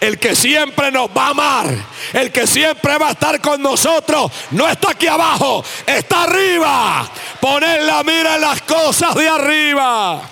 el 0.00 0.18
que 0.18 0.34
siempre 0.34 0.90
nos 0.90 1.08
va 1.08 1.26
a 1.26 1.30
amar, 1.30 1.86
el 2.12 2.32
que 2.32 2.46
siempre 2.46 2.98
va 2.98 3.08
a 3.08 3.12
estar 3.12 3.40
con 3.40 3.62
nosotros, 3.62 4.30
no 4.50 4.68
está 4.68 4.90
aquí 4.90 5.06
abajo, 5.06 5.64
está 5.86 6.24
arriba. 6.24 7.10
Poner 7.40 7.82
la 7.82 8.02
mira 8.02 8.36
en 8.36 8.40
las 8.40 8.62
cosas 8.62 9.14
de 9.14 9.28
arriba. 9.28 10.30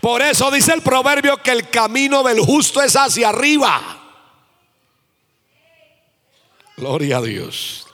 Por 0.00 0.22
eso 0.22 0.50
dice 0.50 0.72
el 0.72 0.82
proverbio 0.82 1.36
que 1.42 1.50
el 1.50 1.68
camino 1.68 2.22
del 2.22 2.40
justo 2.40 2.82
es 2.82 2.94
hacia 2.94 3.30
arriba. 3.30 3.98
Gloria 6.76 7.16
a 7.16 7.22
Dios. 7.22 7.86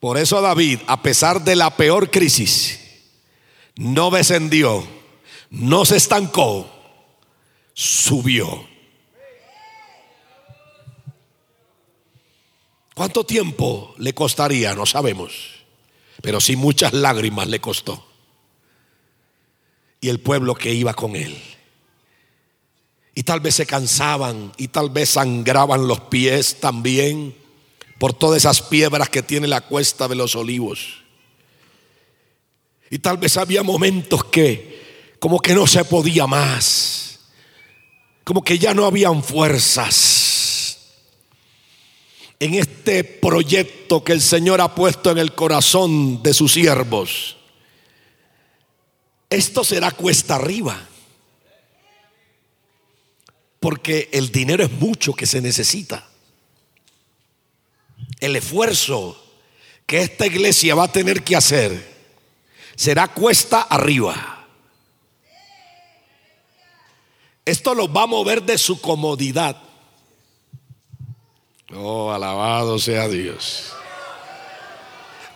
Por 0.00 0.18
eso 0.18 0.40
David, 0.40 0.80
a 0.86 1.02
pesar 1.02 1.42
de 1.42 1.56
la 1.56 1.76
peor 1.76 2.10
crisis, 2.10 2.80
no 3.76 4.10
descendió, 4.10 4.86
no 5.50 5.84
se 5.84 5.96
estancó, 5.96 6.70
subió. 7.76 8.66
¿Cuánto 12.94 13.24
tiempo 13.24 13.94
le 13.98 14.14
costaría? 14.14 14.74
No 14.74 14.86
sabemos, 14.86 15.32
pero 16.22 16.40
sí 16.40 16.56
muchas 16.56 16.94
lágrimas 16.94 17.46
le 17.48 17.60
costó 17.60 18.02
y 20.00 20.08
el 20.08 20.20
pueblo 20.20 20.54
que 20.54 20.72
iba 20.72 20.94
con 20.94 21.14
él. 21.14 21.36
Y 23.14 23.22
tal 23.24 23.40
vez 23.40 23.56
se 23.56 23.66
cansaban 23.66 24.52
y 24.56 24.68
tal 24.68 24.88
vez 24.88 25.10
sangraban 25.10 25.86
los 25.86 26.00
pies 26.00 26.58
también 26.58 27.36
por 27.98 28.14
todas 28.14 28.38
esas 28.38 28.62
piedras 28.62 29.10
que 29.10 29.22
tiene 29.22 29.46
la 29.46 29.60
cuesta 29.60 30.08
de 30.08 30.14
los 30.14 30.34
olivos. 30.34 31.02
Y 32.90 32.98
tal 33.00 33.18
vez 33.18 33.36
había 33.36 33.62
momentos 33.62 34.24
que 34.24 35.16
como 35.18 35.40
que 35.40 35.54
no 35.54 35.66
se 35.66 35.84
podía 35.84 36.26
más, 36.26 36.95
como 38.26 38.42
que 38.42 38.58
ya 38.58 38.74
no 38.74 38.84
habían 38.84 39.22
fuerzas 39.22 40.78
en 42.38 42.54
este 42.54 43.04
proyecto 43.04 44.04
que 44.04 44.12
el 44.12 44.20
Señor 44.20 44.60
ha 44.60 44.74
puesto 44.74 45.10
en 45.10 45.18
el 45.18 45.34
corazón 45.34 46.22
de 46.22 46.34
sus 46.34 46.52
siervos 46.52 47.36
esto 49.30 49.64
será 49.64 49.90
cuesta 49.90 50.36
arriba. 50.36 50.88
Porque 53.60 54.08
el 54.12 54.30
dinero 54.30 54.62
es 54.64 54.70
mucho 54.70 55.14
que 55.14 55.26
se 55.26 55.40
necesita. 55.40 56.06
El 58.20 58.36
esfuerzo 58.36 59.22
que 59.86 60.02
esta 60.02 60.26
iglesia 60.26 60.74
va 60.74 60.84
a 60.84 60.92
tener 60.92 61.22
que 61.24 61.36
hacer 61.36 61.96
será 62.76 63.08
cuesta 63.08 63.62
arriba. 63.62 64.35
Esto 67.46 67.76
los 67.76 67.88
va 67.88 68.02
a 68.02 68.06
mover 68.06 68.42
de 68.42 68.58
su 68.58 68.80
comodidad. 68.80 69.56
Oh, 71.72 72.10
alabado 72.10 72.78
sea 72.80 73.08
Dios. 73.08 73.72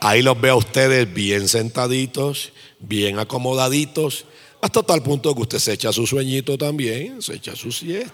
Ahí 0.00 0.20
los 0.20 0.38
veo 0.40 0.54
a 0.54 0.56
ustedes 0.56 1.12
bien 1.12 1.48
sentaditos, 1.48 2.52
bien 2.80 3.20
acomodaditos, 3.20 4.24
hasta 4.60 4.82
tal 4.82 5.02
punto 5.02 5.34
que 5.34 5.42
usted 5.42 5.58
se 5.58 5.72
echa 5.72 5.92
su 5.92 6.04
sueñito 6.04 6.58
también, 6.58 7.22
se 7.22 7.34
echa 7.34 7.54
su 7.54 7.70
siesta. 7.70 8.12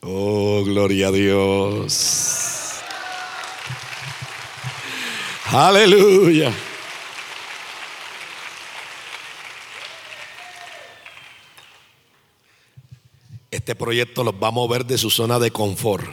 Oh, 0.00 0.64
gloria 0.64 1.08
a 1.08 1.12
Dios. 1.12 2.80
Aleluya. 5.52 6.52
Este 13.64 13.76
proyecto 13.76 14.22
los 14.22 14.34
va 14.34 14.48
a 14.48 14.50
mover 14.50 14.84
de 14.84 14.98
su 14.98 15.08
zona 15.08 15.38
de 15.38 15.50
confort. 15.50 16.04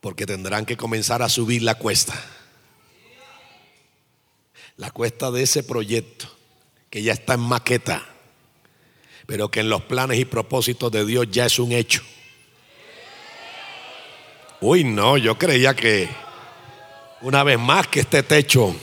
Porque 0.00 0.24
tendrán 0.24 0.64
que 0.64 0.78
comenzar 0.78 1.20
a 1.20 1.28
subir 1.28 1.62
la 1.62 1.74
cuesta. 1.74 2.14
La 4.78 4.90
cuesta 4.90 5.30
de 5.30 5.42
ese 5.42 5.62
proyecto 5.62 6.34
que 6.88 7.02
ya 7.02 7.12
está 7.12 7.34
en 7.34 7.40
maqueta, 7.40 8.06
pero 9.26 9.50
que 9.50 9.60
en 9.60 9.68
los 9.68 9.82
planes 9.82 10.18
y 10.18 10.24
propósitos 10.24 10.90
de 10.90 11.04
Dios 11.04 11.26
ya 11.30 11.44
es 11.44 11.58
un 11.58 11.72
hecho. 11.72 12.00
Uy, 14.62 14.84
no, 14.84 15.18
yo 15.18 15.36
creía 15.36 15.76
que 15.76 16.08
una 17.20 17.44
vez 17.44 17.58
más 17.58 17.86
que 17.86 18.00
este 18.00 18.22
techo 18.22 18.74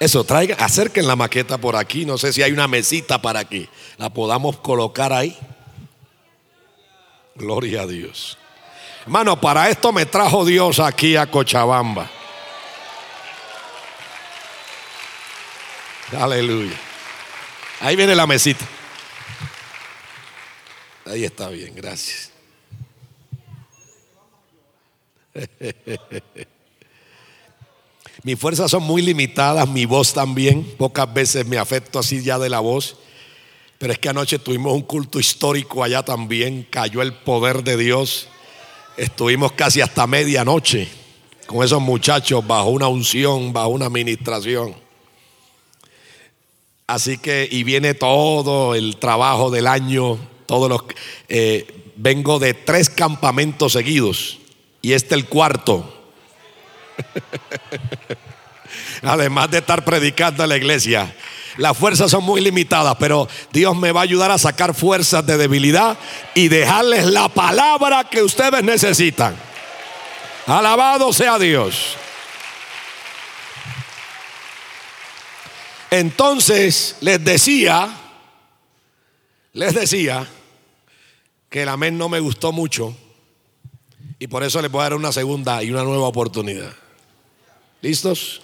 eso, 0.00 0.22
traiga, 0.24 0.54
acerquen 0.56 1.06
la 1.06 1.16
maqueta 1.16 1.58
por 1.58 1.74
aquí. 1.74 2.04
No 2.04 2.18
sé 2.18 2.32
si 2.32 2.42
hay 2.42 2.52
una 2.52 2.68
mesita 2.68 3.20
para 3.20 3.44
que 3.44 3.68
la 3.96 4.10
podamos 4.10 4.58
colocar 4.58 5.12
ahí. 5.12 5.36
Gloria 7.34 7.82
a 7.82 7.86
Dios. 7.86 8.38
Hermano, 9.02 9.40
para 9.40 9.68
esto 9.70 9.92
me 9.92 10.06
trajo 10.06 10.44
Dios 10.44 10.78
aquí 10.80 11.16
a 11.16 11.30
Cochabamba. 11.30 12.10
Aleluya. 16.16 16.76
Ahí 17.80 17.96
viene 17.96 18.14
la 18.14 18.26
mesita. 18.26 18.64
Ahí 21.06 21.24
está 21.24 21.48
bien, 21.48 21.74
gracias. 21.74 22.30
Mis 28.24 28.38
fuerzas 28.38 28.70
son 28.70 28.82
muy 28.82 29.02
limitadas, 29.02 29.68
mi 29.68 29.84
voz 29.86 30.12
también. 30.12 30.64
Pocas 30.76 31.12
veces 31.12 31.46
me 31.46 31.58
afecto 31.58 31.98
así 31.98 32.22
ya 32.22 32.38
de 32.38 32.48
la 32.48 32.60
voz. 32.60 32.96
Pero 33.78 33.92
es 33.92 33.98
que 33.98 34.08
anoche 34.08 34.38
tuvimos 34.38 34.72
un 34.72 34.82
culto 34.82 35.20
histórico 35.20 35.84
allá 35.84 36.02
también. 36.02 36.66
Cayó 36.68 37.00
el 37.00 37.12
poder 37.12 37.62
de 37.62 37.76
Dios. 37.76 38.28
Estuvimos 38.96 39.52
casi 39.52 39.80
hasta 39.80 40.06
medianoche 40.06 40.88
con 41.46 41.64
esos 41.64 41.80
muchachos 41.80 42.46
bajo 42.46 42.68
una 42.68 42.88
unción, 42.88 43.52
bajo 43.52 43.68
una 43.68 43.86
administración. 43.86 44.74
Así 46.86 47.18
que, 47.18 47.48
y 47.50 47.64
viene 47.64 47.94
todo 47.94 48.74
el 48.74 48.96
trabajo 48.96 49.50
del 49.50 49.66
año, 49.66 50.18
todos 50.46 50.68
los. 50.68 50.82
Eh, 51.28 51.92
vengo 51.96 52.38
de 52.38 52.54
tres 52.54 52.90
campamentos 52.90 53.72
seguidos 53.72 54.38
y 54.82 54.92
este 54.92 55.14
el 55.14 55.26
cuarto. 55.26 55.94
Además 59.02 59.50
de 59.50 59.58
estar 59.58 59.84
predicando 59.84 60.42
en 60.42 60.48
la 60.48 60.56
iglesia. 60.56 61.14
Las 61.56 61.76
fuerzas 61.76 62.10
son 62.10 62.24
muy 62.24 62.40
limitadas, 62.40 62.96
pero 62.98 63.28
Dios 63.52 63.76
me 63.76 63.90
va 63.90 64.00
a 64.00 64.04
ayudar 64.04 64.30
a 64.30 64.38
sacar 64.38 64.74
fuerzas 64.74 65.26
de 65.26 65.36
debilidad 65.36 65.98
y 66.34 66.48
dejarles 66.48 67.06
la 67.06 67.28
palabra 67.28 68.04
que 68.04 68.22
ustedes 68.22 68.62
necesitan. 68.62 69.36
Alabado 70.46 71.12
sea 71.12 71.38
Dios. 71.38 71.96
Entonces 75.90 76.96
les 77.00 77.22
decía, 77.24 77.88
les 79.52 79.74
decía 79.74 80.26
que 81.48 81.62
el 81.62 81.68
amén 81.68 81.98
no 81.98 82.08
me 82.08 82.20
gustó 82.20 82.52
mucho 82.52 82.96
y 84.18 84.26
por 84.26 84.42
eso 84.42 84.60
les 84.60 84.70
voy 84.70 84.80
a 84.80 84.84
dar 84.84 84.94
una 84.94 85.12
segunda 85.12 85.62
y 85.62 85.70
una 85.70 85.82
nueva 85.82 86.06
oportunidad. 86.06 86.72
¿Listos? 87.80 88.42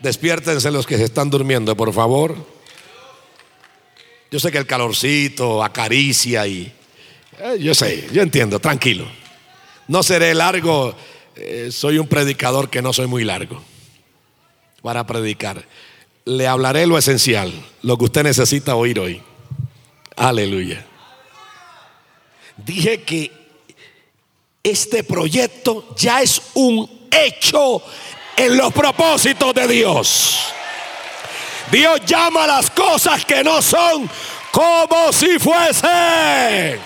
Despiértense 0.00 0.70
los 0.70 0.86
que 0.86 0.96
se 0.96 1.04
están 1.04 1.28
durmiendo, 1.28 1.76
por 1.76 1.92
favor. 1.92 2.36
Yo 4.30 4.38
sé 4.38 4.50
que 4.52 4.58
el 4.58 4.66
calorcito 4.66 5.62
acaricia 5.62 6.46
y... 6.46 6.72
Eh, 7.38 7.58
yo 7.60 7.74
sé, 7.74 8.08
yo 8.12 8.22
entiendo, 8.22 8.60
tranquilo. 8.60 9.06
No 9.88 10.02
seré 10.02 10.34
largo, 10.34 10.94
eh, 11.34 11.70
soy 11.72 11.98
un 11.98 12.06
predicador 12.06 12.70
que 12.70 12.82
no 12.82 12.92
soy 12.92 13.06
muy 13.06 13.24
largo 13.24 13.62
para 14.82 15.06
predicar. 15.06 15.66
Le 16.24 16.46
hablaré 16.46 16.86
lo 16.86 16.98
esencial, 16.98 17.52
lo 17.82 17.96
que 17.96 18.04
usted 18.04 18.22
necesita 18.22 18.74
oír 18.74 19.00
hoy. 19.00 19.22
Aleluya. 20.16 20.84
Dije 22.56 23.02
que 23.02 23.32
este 24.62 25.04
proyecto 25.04 25.94
ya 25.96 26.22
es 26.22 26.42
un 26.54 26.97
hecho 27.10 27.82
en 28.36 28.56
los 28.56 28.72
propósitos 28.72 29.54
de 29.54 29.66
Dios. 29.68 30.52
Dios 31.70 32.00
llama 32.06 32.46
las 32.46 32.70
cosas 32.70 33.24
que 33.24 33.44
no 33.44 33.60
son 33.60 34.08
como 34.50 35.12
si 35.12 35.38
fuesen. 35.38 36.80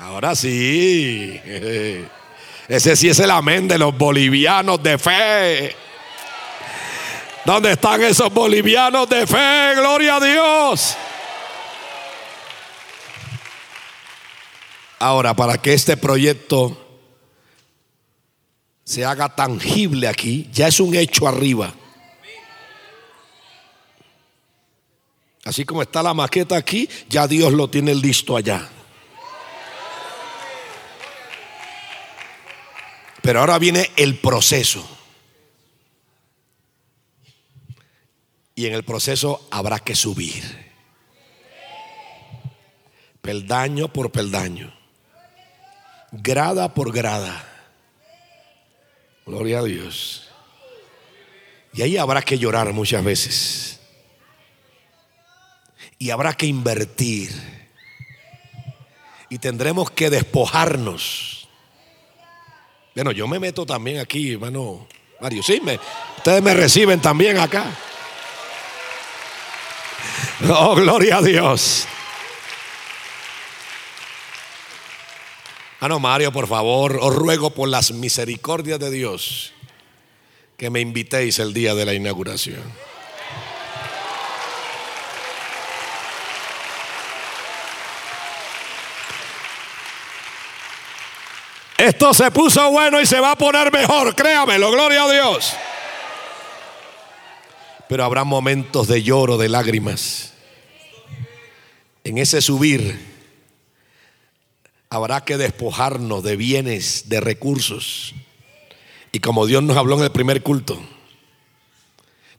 Ahora 0.00 0.34
sí. 0.34 1.40
Ese 2.68 2.94
sí 2.94 3.08
es 3.08 3.18
el 3.18 3.30
amén 3.32 3.66
de 3.66 3.78
los 3.78 3.96
bolivianos 3.96 4.80
de 4.80 4.96
fe. 4.96 5.76
¿Dónde 7.44 7.72
están 7.72 8.00
esos 8.02 8.32
bolivianos 8.32 9.08
de 9.08 9.26
fe? 9.26 9.74
Gloria 9.74 10.16
a 10.16 10.20
Dios. 10.20 10.96
Ahora, 15.02 15.34
para 15.34 15.56
que 15.56 15.72
este 15.72 15.96
proyecto 15.96 16.76
se 18.84 19.02
haga 19.02 19.34
tangible 19.34 20.06
aquí, 20.06 20.46
ya 20.52 20.68
es 20.68 20.78
un 20.78 20.94
hecho 20.94 21.26
arriba. 21.26 21.72
Así 25.46 25.64
como 25.64 25.80
está 25.80 26.02
la 26.02 26.12
maqueta 26.12 26.54
aquí, 26.54 26.86
ya 27.08 27.26
Dios 27.26 27.50
lo 27.54 27.70
tiene 27.70 27.94
listo 27.94 28.36
allá. 28.36 28.68
Pero 33.22 33.40
ahora 33.40 33.58
viene 33.58 33.90
el 33.96 34.18
proceso. 34.18 34.86
Y 38.54 38.66
en 38.66 38.74
el 38.74 38.84
proceso 38.84 39.48
habrá 39.50 39.78
que 39.78 39.94
subir. 39.94 40.44
Peldaño 43.22 43.90
por 43.90 44.12
peldaño 44.12 44.79
grada 46.12 46.72
por 46.74 46.92
grada. 46.92 47.46
Gloria 49.26 49.60
a 49.60 49.62
Dios. 49.62 50.28
Y 51.72 51.82
ahí 51.82 51.96
habrá 51.96 52.22
que 52.22 52.38
llorar 52.38 52.72
muchas 52.72 53.04
veces. 53.04 53.80
Y 55.98 56.10
habrá 56.10 56.34
que 56.34 56.46
invertir. 56.46 57.30
Y 59.28 59.38
tendremos 59.38 59.90
que 59.90 60.10
despojarnos. 60.10 61.48
Bueno, 62.94 63.12
yo 63.12 63.28
me 63.28 63.38
meto 63.38 63.64
también 63.64 63.98
aquí, 63.98 64.32
hermano 64.32 64.88
Mario. 65.20 65.42
Sí, 65.42 65.60
me, 65.62 65.78
ustedes 66.16 66.42
me 66.42 66.54
reciben 66.54 67.00
también 67.00 67.38
acá. 67.38 67.66
Oh, 70.48 70.74
gloria 70.74 71.18
a 71.18 71.22
Dios. 71.22 71.86
Ah, 75.82 75.88
no, 75.88 75.98
Mario, 75.98 76.30
por 76.30 76.46
favor, 76.46 76.98
os 77.00 77.14
ruego 77.14 77.50
por 77.50 77.66
las 77.66 77.90
misericordias 77.90 78.78
de 78.78 78.90
Dios 78.90 79.54
que 80.58 80.68
me 80.68 80.80
invitéis 80.80 81.38
el 81.38 81.54
día 81.54 81.74
de 81.74 81.86
la 81.86 81.94
inauguración. 81.94 82.62
Esto 91.78 92.12
se 92.12 92.30
puso 92.30 92.70
bueno 92.70 93.00
y 93.00 93.06
se 93.06 93.18
va 93.18 93.30
a 93.30 93.36
poner 93.36 93.72
mejor, 93.72 94.14
créamelo, 94.14 94.70
gloria 94.70 95.04
a 95.04 95.10
Dios. 95.10 95.54
Pero 97.88 98.04
habrá 98.04 98.24
momentos 98.24 98.86
de 98.86 99.02
lloro, 99.02 99.38
de 99.38 99.48
lágrimas. 99.48 100.34
En 102.04 102.18
ese 102.18 102.42
subir 102.42 103.09
habrá 104.92 105.24
que 105.24 105.36
despojarnos 105.36 106.24
de 106.24 106.34
bienes, 106.34 107.08
de 107.08 107.20
recursos. 107.20 108.12
Y 109.12 109.20
como 109.20 109.46
Dios 109.46 109.62
nos 109.62 109.76
habló 109.76 109.96
en 109.96 110.02
el 110.02 110.10
primer 110.10 110.42
culto, 110.42 110.80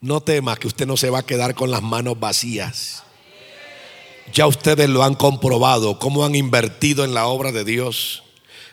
no 0.02 0.20
tema 0.22 0.58
que 0.58 0.68
usted 0.68 0.86
no 0.86 0.98
se 0.98 1.10
va 1.10 1.20
a 1.20 1.26
quedar 1.26 1.56
con 1.56 1.72
las 1.72 1.82
manos 1.82 2.20
vacías. 2.20 3.04
Ya 4.34 4.48
ustedes 4.48 4.90
lo 4.90 5.04
han 5.04 5.16
comprobado, 5.16 5.98
cómo 5.98 6.26
han 6.26 6.36
invertido 6.36 7.06
en 7.06 7.14
la 7.14 7.26
obra 7.28 7.54
de 7.54 7.64
Dios, 7.64 8.24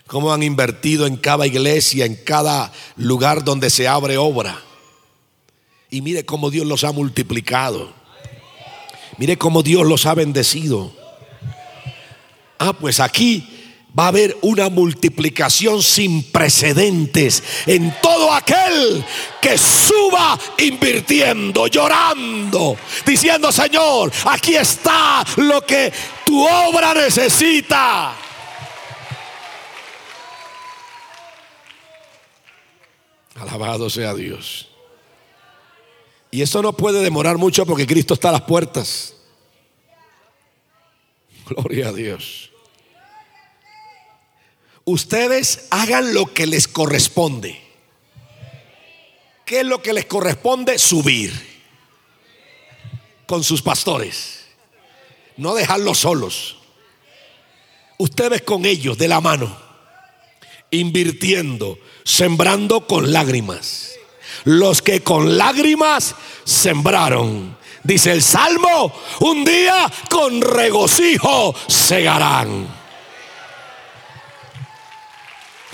cómo 0.09 0.33
han 0.33 0.43
invertido 0.43 1.07
en 1.07 1.17
cada 1.17 1.47
iglesia, 1.47 2.05
en 2.05 2.17
cada 2.17 2.73
lugar 2.97 3.45
donde 3.45 3.71
se 3.71 3.87
abre 3.87 4.19
obra. 4.19 4.61
Y 5.89 6.03
mire 6.03 6.25
cómo 6.25 6.51
Dios 6.51 6.67
los 6.67 6.83
ha 6.83 6.91
multiplicado. 6.91 7.93
Mire 9.19 9.39
cómo 9.39 9.63
Dios 9.63 9.87
los 9.87 10.05
ha 10.07 10.15
bendecido. 10.15 10.93
Ah, 12.59 12.73
pues 12.73 12.99
aquí 12.99 13.55
va 13.99 14.05
a 14.05 14.09
haber 14.09 14.37
una 14.43 14.69
multiplicación 14.69 15.83
sin 15.83 16.23
precedentes 16.23 17.43
en 17.67 17.93
todo 18.01 18.33
aquel 18.33 19.05
que 19.41 19.59
suba 19.59 20.39
invirtiendo, 20.59 21.67
llorando, 21.67 22.77
diciendo, 23.05 23.51
Señor, 23.51 24.13
aquí 24.27 24.55
está 24.55 25.25
lo 25.39 25.63
que 25.63 25.93
tu 26.25 26.47
obra 26.47 26.95
necesita. 26.95 28.15
Alabado 33.35 33.91
sea 33.91 34.15
Dios. 34.15 34.69
Y 36.31 36.43
esto 36.43 36.63
no 36.63 36.73
puede 36.75 37.03
demorar 37.03 37.39
mucho 37.39 37.65
porque 37.65 37.87
Cristo 37.87 38.15
está 38.15 38.29
a 38.29 38.33
las 38.33 38.43
puertas. 38.43 39.15
Gloria 41.49 41.89
a 41.89 41.93
Dios. 41.93 42.48
Ustedes 44.91 45.67
hagan 45.69 46.15
lo 46.15 46.33
que 46.33 46.47
les 46.47 46.67
corresponde. 46.67 47.61
¿Qué 49.45 49.61
es 49.61 49.67
lo 49.67 49.83
que 49.83 49.93
les 49.93 50.07
corresponde? 50.07 50.79
Subir 50.79 51.31
con 53.27 53.45
sus 53.45 53.61
pastores. 53.61 54.47
No 55.37 55.55
dejarlos 55.55 55.99
solos. 55.99 56.57
Ustedes 57.99 58.41
con 58.41 58.65
ellos 58.65 58.97
de 58.97 59.09
la 59.09 59.21
mano, 59.21 59.55
invirtiendo, 60.71 61.79
sembrando 62.03 62.87
con 62.87 63.13
lágrimas. 63.13 63.91
Los 64.45 64.81
que 64.81 65.03
con 65.03 65.37
lágrimas 65.37 66.15
sembraron. 66.45 67.59
Dice 67.85 68.11
el 68.11 68.23
Salmo, 68.23 68.95
un 69.21 69.45
día 69.45 69.93
con 70.09 70.41
regocijo 70.41 71.55
segarán. 71.67 72.78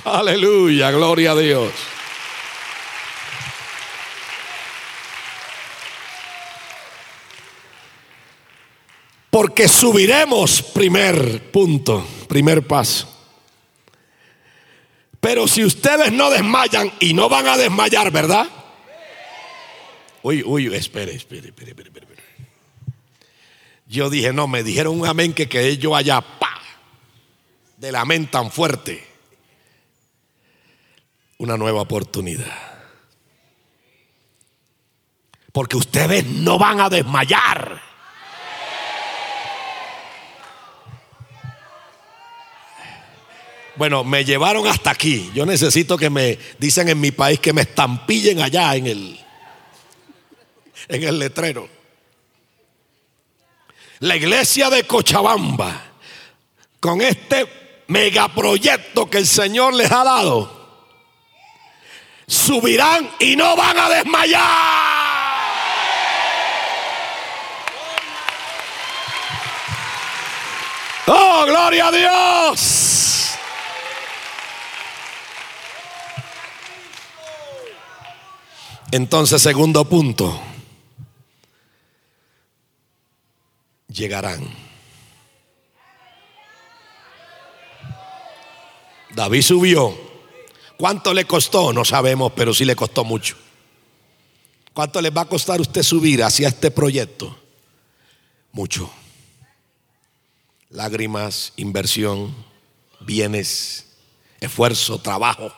Aleluya, 0.05 0.91
gloria 0.91 1.33
a 1.33 1.37
Dios. 1.37 1.73
Porque 9.31 9.67
subiremos, 9.67 10.63
primer 10.63 11.51
punto, 11.51 12.07
primer 12.29 12.67
paso. 12.67 13.11
Pero 15.21 15.49
si 15.49 15.65
ustedes 15.65 16.13
no 16.13 16.29
desmayan 16.29 16.93
y 17.01 17.15
no 17.15 17.31
van 17.31 17.49
a 17.49 17.57
desmayar, 17.57 18.11
¿verdad? 18.11 18.47
Uy, 20.23 20.43
uy, 20.45 20.67
espere, 20.75 21.15
espere, 21.15 21.49
espere, 21.49 21.71
espere, 21.71 21.89
espere. 21.89 22.07
Yo 23.87 24.11
dije, 24.11 24.35
no, 24.35 24.49
me 24.49 24.63
dijeron 24.63 25.01
un 25.01 25.07
amén 25.07 25.33
que 25.33 25.49
que 25.49 25.79
yo 25.79 25.97
allá, 25.97 26.21
pa, 26.21 26.61
de 27.79 27.91
la 27.91 28.03
amén 28.03 28.27
tan 28.31 28.51
fuerte. 28.51 29.14
Una 31.45 31.59
nueva 31.59 31.83
oportunidad. 31.83 32.57
Porque 35.53 35.77
ustedes 35.77 36.25
no 36.25 36.59
van 36.59 36.81
a 36.81 36.89
desmayar. 36.89 37.83
Bueno, 43.77 44.05
me 44.05 44.25
llevaron 44.25 44.67
hasta 44.67 44.89
aquí. 44.89 45.31
Yo 45.35 45.45
necesito 45.45 45.99
que 45.99 46.09
me 46.09 46.39
dicen 46.59 46.89
en 46.89 46.99
mi 46.99 47.11
país 47.11 47.41
que 47.41 47.53
me 47.53 47.61
estampillen 47.61 48.41
allá 48.41 48.75
en 48.77 48.87
el 48.87 49.21
en 50.89 51.03
el 51.03 51.19
letrero. 51.19 51.69
La 53.99 54.17
iglesia 54.17 54.71
de 54.71 54.85
Cochabamba 54.85 55.93
con 56.81 57.03
este 57.03 57.85
megaproyecto 57.89 59.11
que 59.11 59.19
el 59.19 59.27
Señor 59.27 59.75
les 59.75 59.93
ha 59.93 60.05
dado 60.05 60.64
subirán 62.27 63.11
y 63.19 63.37
no 63.37 63.57
van 63.57 63.79
a 63.79 63.89
desmayar. 63.89 65.05
Oh, 71.07 71.45
gloria 71.47 71.89
a 71.89 71.93
Dios. 71.93 72.85
Entonces, 78.91 79.43
segundo 79.43 79.85
punto, 79.85 80.41
llegarán. 83.89 84.49
David 89.11 89.43
subió. 89.43 90.04
¿Cuánto 90.77 91.15
le 91.15 91.25
costó? 91.25 91.73
No 91.73 91.85
sabemos, 91.85 92.33
pero 92.35 92.53
sí 92.53 92.65
le 92.65 92.77
costó 92.77 93.05
mucho. 93.05 93.37
¿Cuánto 94.73 95.01
le 95.01 95.11
va 95.11 95.23
a 95.23 95.29
costar 95.29 95.61
usted 95.61 95.83
subir 95.83 96.23
hacia 96.23 96.49
este 96.49 96.71
proyecto? 96.71 97.39
Mucho. 98.53 98.91
Lágrimas, 100.71 101.53
inversión, 101.57 102.35
bienes, 103.01 103.87
esfuerzo, 104.41 104.99
trabajo, 104.99 105.53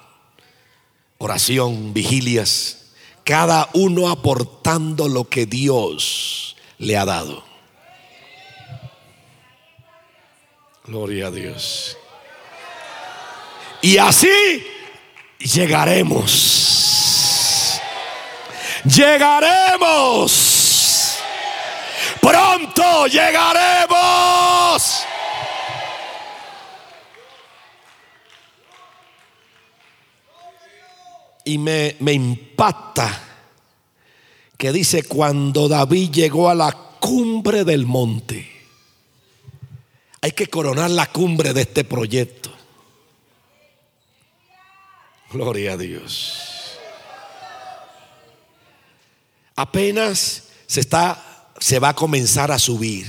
oración, 1.19 1.95
vigilias 1.95 2.87
cada 3.27 3.69
uno 3.73 4.09
aportando 4.09 5.09
lo 5.09 5.29
que 5.29 5.47
Dios 5.47 6.55
le 6.79 6.97
ha 6.97 7.05
dado. 7.05 7.43
Gloria 10.85 11.27
a 11.27 11.31
Dios. 11.33 11.99
Y 13.83 13.99
así 13.99 14.29
llegaremos. 15.39 17.01
Llegaremos. 18.85 20.33
Pronto 22.21 23.07
llegaremos. 23.07 24.57
y 31.47 31.59
me, 31.59 31.97
impacta 32.13 33.23
que 34.59 34.73
dice 34.73 35.05
cuando 35.05 35.69
David 35.69 36.11
llegó 36.11 36.51
a 36.51 36.55
la 36.57 36.73
cumbre 36.99 37.65
del 37.65 37.87
monte. 37.87 38.51
Hay 40.21 40.33
que 40.33 40.49
coronar 40.49 40.91
la 40.91 41.07
cumbre 41.07 41.53
de 41.55 41.61
este 41.63 41.85
proyecto. 41.85 42.51
Gloria 45.33 45.73
a 45.73 45.77
Dios. 45.77 46.79
Apenas 49.55 50.49
se 50.67 50.81
está 50.81 51.53
se 51.59 51.79
va 51.79 51.91
a 51.91 51.97
comenzar 51.97 52.53
a 52.53 52.59
subir. 52.59 53.07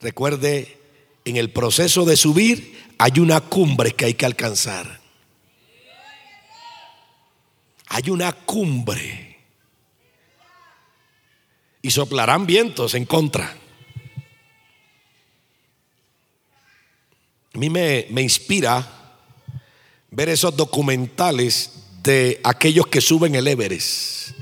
Recuerde, 0.00 0.78
en 1.24 1.36
el 1.36 1.50
proceso 1.50 2.04
de 2.04 2.16
subir 2.16 2.80
hay 2.98 3.20
una 3.20 3.40
cumbre 3.40 3.92
que 3.92 4.06
hay 4.06 4.14
que 4.14 4.26
alcanzar 4.26 5.02
hay 7.94 8.08
una 8.08 8.32
cumbre 8.32 9.36
y 11.82 11.90
soplarán 11.90 12.46
vientos 12.46 12.94
en 12.94 13.04
contra. 13.04 13.54
A 17.52 17.58
mí 17.58 17.68
me, 17.68 18.06
me 18.08 18.22
inspira 18.22 19.01
ver 20.12 20.28
esos 20.28 20.54
documentales 20.54 21.72
de 22.02 22.40
aquellos 22.44 22.86
que 22.86 23.00
suben 23.00 23.34
el 23.34 23.48
Everest. 23.48 24.36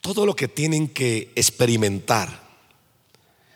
Todo 0.00 0.24
lo 0.24 0.34
que 0.34 0.48
tienen 0.48 0.88
que 0.88 1.32
experimentar. 1.34 2.48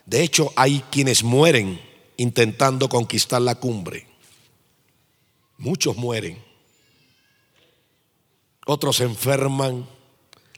De 0.05 0.21
hecho, 0.21 0.51
hay 0.55 0.83
quienes 0.91 1.23
mueren 1.23 1.81
intentando 2.17 2.89
conquistar 2.89 3.41
la 3.41 3.55
cumbre. 3.55 4.05
Muchos 5.57 5.95
mueren. 5.95 6.37
Otros 8.65 8.97
se 8.97 9.05
enferman, 9.05 9.87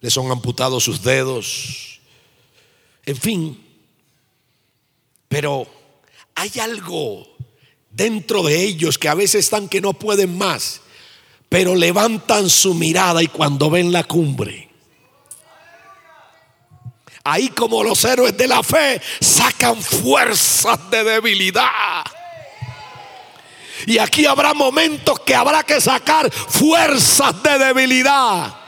les 0.02 0.14
son 0.14 0.32
amputados 0.32 0.84
sus 0.84 1.04
dedos, 1.04 2.02
en 3.06 3.16
fin. 3.16 3.66
Pero 5.28 5.68
hay 6.34 6.52
algo 6.60 7.28
dentro 7.96 8.44
de 8.44 8.62
ellos 8.62 8.98
que 8.98 9.10
a 9.10 9.14
veces 9.14 9.46
están 9.46 9.70
que 9.70 9.82
no 9.82 9.94
pueden 9.94 10.38
más, 10.38 10.82
pero 11.50 11.76
levantan 11.76 12.50
su 12.50 12.74
mirada 12.74 13.24
y 13.24 13.28
cuando 13.28 13.70
ven 13.70 13.92
la 13.92 14.04
cumbre, 14.04 14.70
ahí 17.24 17.50
como 17.50 17.84
los 17.84 18.04
héroes 18.04 18.36
de 18.36 18.48
la 18.48 18.62
fe 18.64 19.02
sacan 19.20 19.82
fuerzas 19.82 20.80
de 20.92 21.04
debilidad 21.04 22.04
y 23.86 23.98
aquí 24.00 24.26
habrá 24.26 24.54
momentos 24.54 25.20
que 25.20 25.36
habrá 25.36 25.64
que 25.64 25.80
sacar 25.80 26.32
fuerzas 26.32 27.42
de 27.44 27.60
debilidad. 27.60 28.62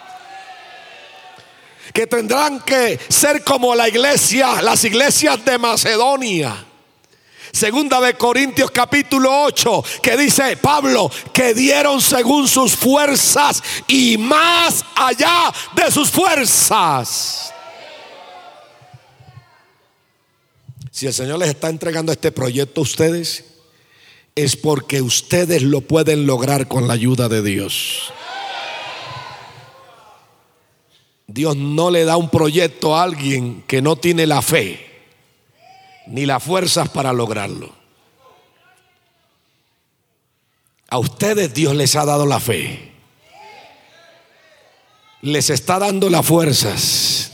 que 1.93 2.05
tendrán 2.05 2.59
que 2.59 2.99
ser 3.09 3.43
como 3.43 3.73
la 3.73 3.87
iglesia, 3.87 4.61
las 4.61 4.83
iglesias 4.83 5.43
de 5.43 5.57
Macedonia. 5.57 6.66
Segunda 7.57 7.99
de 7.99 8.13
Corintios 8.13 8.69
capítulo 8.69 9.31
8, 9.45 9.83
que 10.03 10.15
dice 10.15 10.57
Pablo, 10.57 11.09
que 11.33 11.55
dieron 11.55 11.99
según 11.99 12.47
sus 12.47 12.75
fuerzas 12.75 13.63
y 13.87 14.15
más 14.19 14.85
allá 14.93 15.51
de 15.75 15.89
sus 15.89 16.11
fuerzas. 16.11 17.51
Si 20.91 21.07
el 21.07 21.15
Señor 21.15 21.39
les 21.39 21.49
está 21.49 21.69
entregando 21.69 22.11
este 22.11 22.31
proyecto 22.31 22.81
a 22.81 22.83
ustedes, 22.83 23.45
es 24.35 24.55
porque 24.55 25.01
ustedes 25.01 25.63
lo 25.63 25.81
pueden 25.81 26.27
lograr 26.27 26.67
con 26.67 26.87
la 26.87 26.93
ayuda 26.93 27.27
de 27.27 27.41
Dios. 27.41 28.13
Dios 31.25 31.57
no 31.57 31.89
le 31.89 32.05
da 32.05 32.17
un 32.17 32.29
proyecto 32.29 32.95
a 32.95 33.01
alguien 33.01 33.63
que 33.65 33.81
no 33.81 33.95
tiene 33.95 34.27
la 34.27 34.43
fe 34.43 34.86
ni 36.07 36.25
las 36.25 36.43
fuerzas 36.43 36.89
para 36.89 37.13
lograrlo. 37.13 37.75
A 40.89 40.97
ustedes 40.99 41.53
Dios 41.53 41.75
les 41.75 41.95
ha 41.95 42.05
dado 42.05 42.25
la 42.25 42.39
fe. 42.39 42.91
Les 45.21 45.49
está 45.49 45.79
dando 45.79 46.09
las 46.09 46.25
fuerzas 46.25 47.31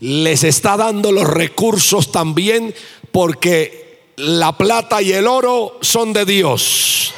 les 0.00 0.44
está 0.44 0.76
dando 0.76 1.12
los 1.12 1.28
recursos 1.28 2.10
también 2.10 2.74
porque 3.12 4.12
la 4.16 4.56
plata 4.56 5.00
y 5.02 5.12
el 5.12 5.26
oro 5.26 5.78
son 5.82 6.12
de 6.12 6.24
Dios. 6.24 7.12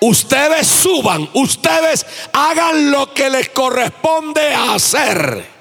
Ustedes 0.00 0.66
suban, 0.66 1.28
ustedes 1.34 2.06
hagan 2.32 2.90
lo 2.90 3.12
que 3.12 3.30
les 3.30 3.48
corresponde 3.48 4.54
hacer. 4.54 5.57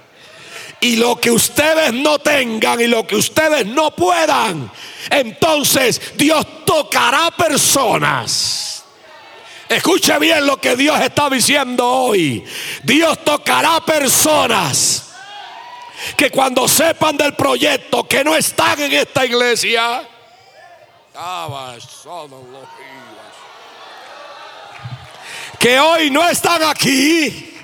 Y 0.79 0.97
lo 0.97 1.19
que 1.19 1.31
ustedes 1.31 1.91
no 1.93 2.19
tengan 2.19 2.79
y 2.79 2.87
lo 2.87 3.05
que 3.07 3.15
ustedes 3.15 3.65
no 3.65 3.91
puedan, 3.95 4.71
entonces 5.09 6.15
Dios 6.15 6.65
tocará 6.65 7.31
personas. 7.31 8.83
Escuche 9.67 10.17
bien 10.19 10.45
lo 10.45 10.57
que 10.61 10.75
Dios 10.75 10.99
está 11.01 11.29
diciendo 11.29 11.85
hoy. 11.85 12.45
Dios 12.83 13.23
tocará 13.23 13.81
personas 13.81 15.07
que 16.15 16.29
cuando 16.29 16.67
sepan 16.67 17.17
del 17.17 17.33
proyecto 17.33 18.07
que 18.07 18.23
no 18.23 18.35
están 18.35 18.79
en 18.79 18.93
esta 18.93 19.25
iglesia, 19.25 20.07
que 25.59 25.79
hoy 25.79 26.11
no 26.11 26.27
están 26.29 26.63
aquí, 26.63 27.56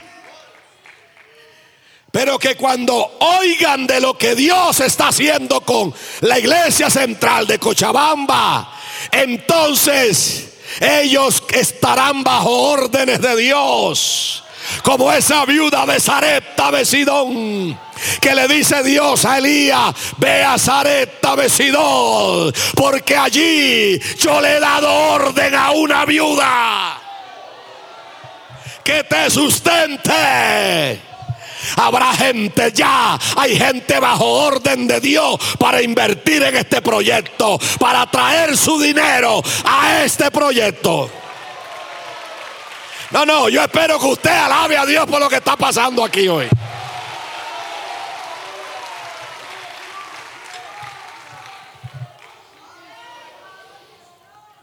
pero 2.14 2.38
que 2.38 2.56
cuando 2.56 3.18
oigan 3.22 3.88
de 3.88 4.00
lo 4.00 4.16
que 4.16 4.36
Dios 4.36 4.80
está 4.82 5.08
haciendo 5.08 5.62
con 5.62 5.92
la 6.22 6.38
iglesia 6.38 6.88
central 6.88 7.48
de 7.48 7.58
Cochabamba, 7.58 8.72
entonces 9.12 10.60
ellos 10.80 11.42
estarán 11.52 12.24
bajo 12.24 12.52
órdenes 12.52 13.20
de 13.20 13.36
Dios, 13.36 14.44
como 14.84 15.12
esa 15.12 15.44
viuda 15.46 15.88
de 15.88 16.00
Sarepta 16.00 16.70
de 16.70 16.86
Sidón 16.86 17.80
que 18.22 18.36
le 18.36 18.48
dice 18.48 18.84
Dios 18.84 19.26
a 19.26 19.40
Elías, 19.40 19.96
ve 20.18 20.44
a 20.44 20.60
Zareta 20.60 21.34
Besidón, 21.34 22.54
porque 22.76 23.18
allí 23.18 24.00
yo 24.20 24.40
le 24.40 24.58
he 24.58 24.60
dado 24.60 24.94
orden 24.94 25.56
a 25.56 25.72
una 25.72 26.06
viuda 26.06 27.02
que 28.84 29.04
te 29.04 29.32
sustente. 29.32 31.13
Habrá 31.78 32.14
gente 32.14 32.72
ya, 32.74 33.18
hay 33.38 33.58
gente 33.58 34.00
bajo 34.00 34.26
orden 34.26 34.88
de 34.88 35.00
Dios 35.00 35.38
para 35.60 35.82
invertir 35.82 36.44
en 36.44 36.56
este 36.56 36.82
proyecto, 36.82 37.60
para 37.80 38.06
traer 38.10 38.56
su 38.58 38.80
dinero 38.80 39.42
a 39.66 40.04
este 40.04 40.30
proyecto. 40.32 41.10
No, 43.12 43.26
no, 43.26 43.48
yo 43.48 43.62
espero 43.62 44.00
que 44.00 44.08
usted 44.08 44.32
alabe 44.32 44.76
a 44.76 44.86
Dios 44.88 45.06
por 45.06 45.20
lo 45.20 45.30
que 45.30 45.36
está 45.36 45.56
pasando 45.56 46.04
aquí 46.04 46.28
hoy. 46.28 46.48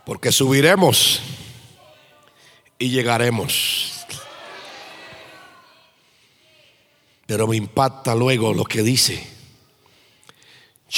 Porque 0.04 0.32
subiremos 0.32 1.22
y 2.76 2.90
llegaremos. 2.90 3.99
Pero 7.30 7.46
me 7.46 7.54
impacta 7.54 8.12
luego 8.16 8.52
lo 8.52 8.64
que 8.64 8.82
dice. 8.82 9.24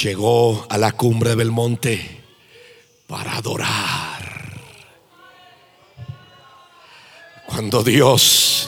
Llegó 0.01 0.65
a 0.67 0.79
la 0.79 0.93
cumbre 0.93 1.35
del 1.35 1.51
monte 1.51 2.23
para 3.05 3.37
adorar. 3.37 4.59
Cuando 7.45 7.83
Dios 7.83 8.67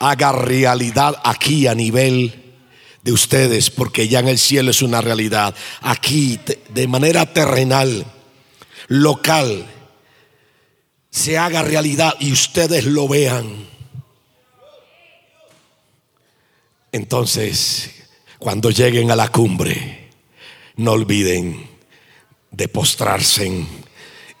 haga 0.00 0.32
realidad 0.32 1.20
aquí 1.24 1.66
a 1.66 1.74
nivel 1.74 2.54
de 3.02 3.12
ustedes, 3.12 3.68
porque 3.68 4.08
ya 4.08 4.20
en 4.20 4.28
el 4.28 4.38
cielo 4.38 4.70
es 4.70 4.80
una 4.80 5.02
realidad, 5.02 5.54
aquí 5.82 6.40
de 6.70 6.88
manera 6.88 7.30
terrenal, 7.34 8.06
local, 8.88 9.66
se 11.10 11.36
haga 11.36 11.60
realidad 11.60 12.14
y 12.18 12.32
ustedes 12.32 12.86
lo 12.86 13.06
vean. 13.08 13.73
Entonces, 16.94 17.90
cuando 18.38 18.70
lleguen 18.70 19.10
a 19.10 19.16
la 19.16 19.26
cumbre, 19.26 20.10
no 20.76 20.92
olviden 20.92 21.68
de 22.52 22.68
postrarse 22.68 23.66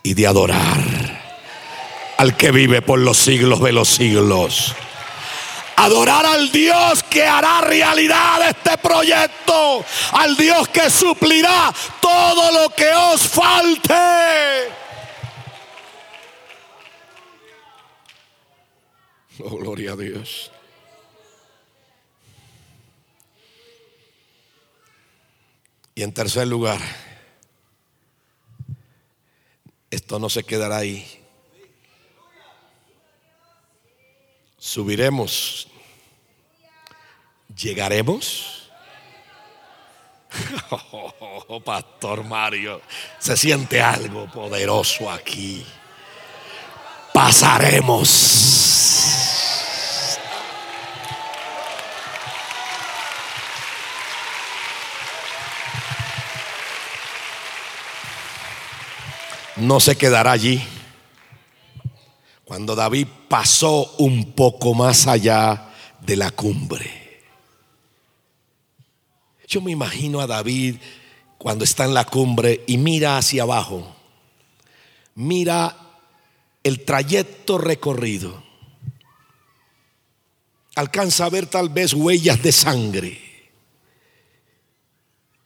y 0.04 0.14
de 0.14 0.26
adorar 0.28 2.14
al 2.16 2.36
que 2.36 2.52
vive 2.52 2.80
por 2.80 3.00
los 3.00 3.16
siglos 3.16 3.60
de 3.60 3.72
los 3.72 3.88
siglos. 3.88 4.72
Adorar 5.74 6.24
al 6.26 6.52
Dios 6.52 7.02
que 7.02 7.24
hará 7.24 7.60
realidad 7.62 8.48
este 8.48 8.78
proyecto. 8.78 9.84
Al 10.12 10.36
Dios 10.36 10.68
que 10.68 10.88
suplirá 10.90 11.74
todo 12.00 12.52
lo 12.52 12.70
que 12.70 12.88
os 12.88 13.20
falte. 13.22 13.94
Oh, 19.40 19.56
gloria 19.56 19.94
a 19.94 19.96
Dios. 19.96 20.52
Y 25.94 26.02
en 26.02 26.12
tercer 26.12 26.46
lugar, 26.48 26.80
esto 29.90 30.18
no 30.18 30.28
se 30.28 30.42
quedará 30.42 30.78
ahí. 30.78 31.24
Subiremos. 34.58 35.68
¿Llegaremos? 37.56 38.60
Oh, 41.46 41.60
Pastor 41.60 42.24
Mario, 42.24 42.80
se 43.18 43.36
siente 43.36 43.82
algo 43.82 44.26
poderoso 44.26 45.10
aquí. 45.10 45.64
Pasaremos. 47.12 48.63
No 59.56 59.80
se 59.80 59.96
quedará 59.96 60.32
allí. 60.32 60.62
Cuando 62.44 62.74
David 62.74 63.08
pasó 63.28 63.94
un 63.98 64.32
poco 64.32 64.74
más 64.74 65.06
allá 65.06 65.70
de 66.00 66.16
la 66.16 66.30
cumbre. 66.30 67.22
Yo 69.46 69.60
me 69.60 69.70
imagino 69.70 70.20
a 70.20 70.26
David 70.26 70.76
cuando 71.38 71.64
está 71.64 71.84
en 71.84 71.94
la 71.94 72.04
cumbre 72.04 72.64
y 72.66 72.78
mira 72.78 73.18
hacia 73.18 73.42
abajo. 73.42 73.94
Mira 75.14 75.76
el 76.62 76.84
trayecto 76.84 77.58
recorrido. 77.58 78.42
Alcanza 80.74 81.26
a 81.26 81.30
ver 81.30 81.46
tal 81.46 81.68
vez 81.68 81.94
huellas 81.94 82.42
de 82.42 82.50
sangre. 82.50 83.20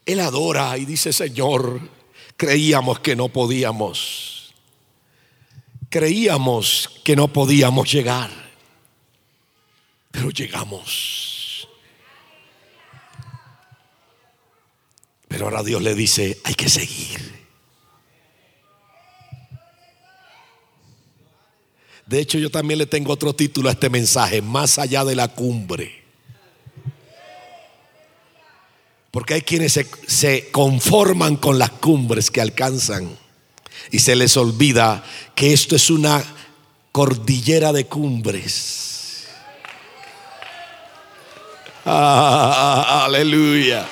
Él 0.06 0.20
adora 0.20 0.78
y 0.78 0.86
dice, 0.86 1.12
Señor, 1.12 1.97
creíamos 2.38 3.00
que 3.00 3.14
no 3.14 3.28
podíamos. 3.28 4.54
Creíamos 5.90 7.00
que 7.04 7.16
no 7.16 7.28
podíamos 7.28 7.92
llegar, 7.92 8.30
pero 10.10 10.30
llegamos. 10.30 11.68
Pero 15.26 15.46
ahora 15.46 15.62
Dios 15.62 15.82
le 15.82 15.94
dice, 15.94 16.40
hay 16.44 16.54
que 16.54 16.68
seguir. 16.68 17.38
De 22.06 22.20
hecho, 22.20 22.38
yo 22.38 22.50
también 22.50 22.78
le 22.78 22.86
tengo 22.86 23.12
otro 23.12 23.34
título 23.34 23.68
a 23.68 23.72
este 23.72 23.90
mensaje, 23.90 24.40
más 24.40 24.78
allá 24.78 25.04
de 25.04 25.14
la 25.14 25.28
cumbre. 25.28 25.97
Porque 29.28 29.34
hay 29.34 29.42
quienes 29.42 29.78
se, 30.06 30.48
conforman 30.50 31.36
con 31.36 31.58
las 31.58 31.68
cumbres 31.68 32.30
que 32.30 32.40
alcanzan 32.40 33.14
y 33.90 33.98
se 33.98 34.16
les 34.16 34.34
olvida 34.38 35.04
que 35.34 35.52
esto 35.52 35.76
es 35.76 35.90
una 35.90 36.24
cordillera 36.92 37.70
de 37.74 37.84
cumbres. 37.84 39.26
Ah, 41.84 43.02
aleluya. 43.04 43.86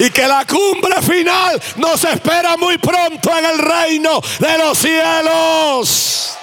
Y 0.00 0.10
que 0.10 0.28
la 0.28 0.44
cumbre 0.44 1.00
final 1.00 1.58
nos 1.76 2.04
espera 2.04 2.58
muy 2.58 2.76
pronto 2.76 3.30
en 3.34 3.44
el 3.46 3.58
reino 3.58 4.20
de 4.38 4.58
los 4.58 4.76
cielos. 4.76 6.36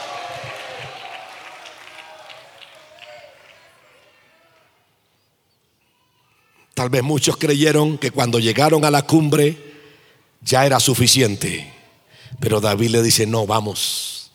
Tal 6.79 6.89
vez 6.89 7.03
muchos 7.03 7.35
creyeron 7.35 7.97
que 7.97 8.09
cuando 8.09 8.39
llegaron 8.39 8.85
a 8.85 8.89
la 8.89 9.01
cumbre 9.01 9.57
ya 10.39 10.65
era 10.65 10.79
suficiente. 10.79 11.73
Pero 12.39 12.61
David 12.61 12.91
le 12.91 13.03
dice, 13.03 13.25
no, 13.25 13.45
vamos. 13.45 14.31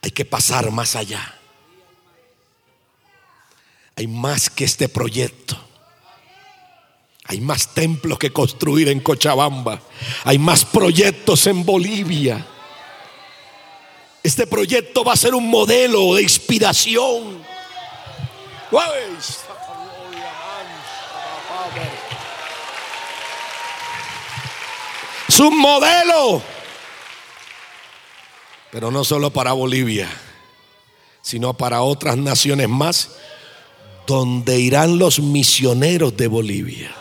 Hay 0.00 0.12
que 0.12 0.24
pasar 0.24 0.70
más 0.70 0.94
allá. 0.94 1.34
Hay 3.96 4.06
más 4.06 4.48
que 4.48 4.64
este 4.64 4.88
proyecto. 4.88 5.58
Hay 7.24 7.40
más 7.40 7.74
templos 7.74 8.16
que 8.16 8.32
construir 8.32 8.86
en 8.86 9.00
Cochabamba. 9.00 9.82
Hay 10.22 10.38
más 10.38 10.64
proyectos 10.64 11.48
en 11.48 11.64
Bolivia. 11.64 12.46
Este 14.22 14.46
proyecto 14.46 15.02
va 15.02 15.14
a 15.14 15.16
ser 15.16 15.34
un 15.34 15.50
modelo 15.50 16.14
de 16.14 16.22
inspiración. 16.22 17.42
Un 25.38 25.58
modelo. 25.58 26.42
Pero 28.70 28.90
no 28.90 29.04
solo 29.04 29.30
para 29.30 29.52
Bolivia, 29.52 30.08
sino 31.22 31.54
para 31.54 31.82
otras 31.82 32.16
naciones 32.16 32.68
más, 32.68 33.10
donde 34.06 34.58
irán 34.58 34.98
los 34.98 35.20
misioneros 35.20 36.16
de 36.16 36.26
Bolivia. 36.26 36.94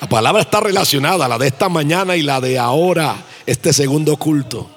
La 0.00 0.08
palabra 0.08 0.42
está 0.42 0.60
relacionada, 0.60 1.28
la 1.28 1.38
de 1.38 1.48
esta 1.48 1.68
mañana 1.68 2.16
y 2.16 2.22
la 2.22 2.40
de 2.40 2.58
ahora, 2.58 3.16
este 3.46 3.72
segundo 3.72 4.16
culto. 4.16 4.68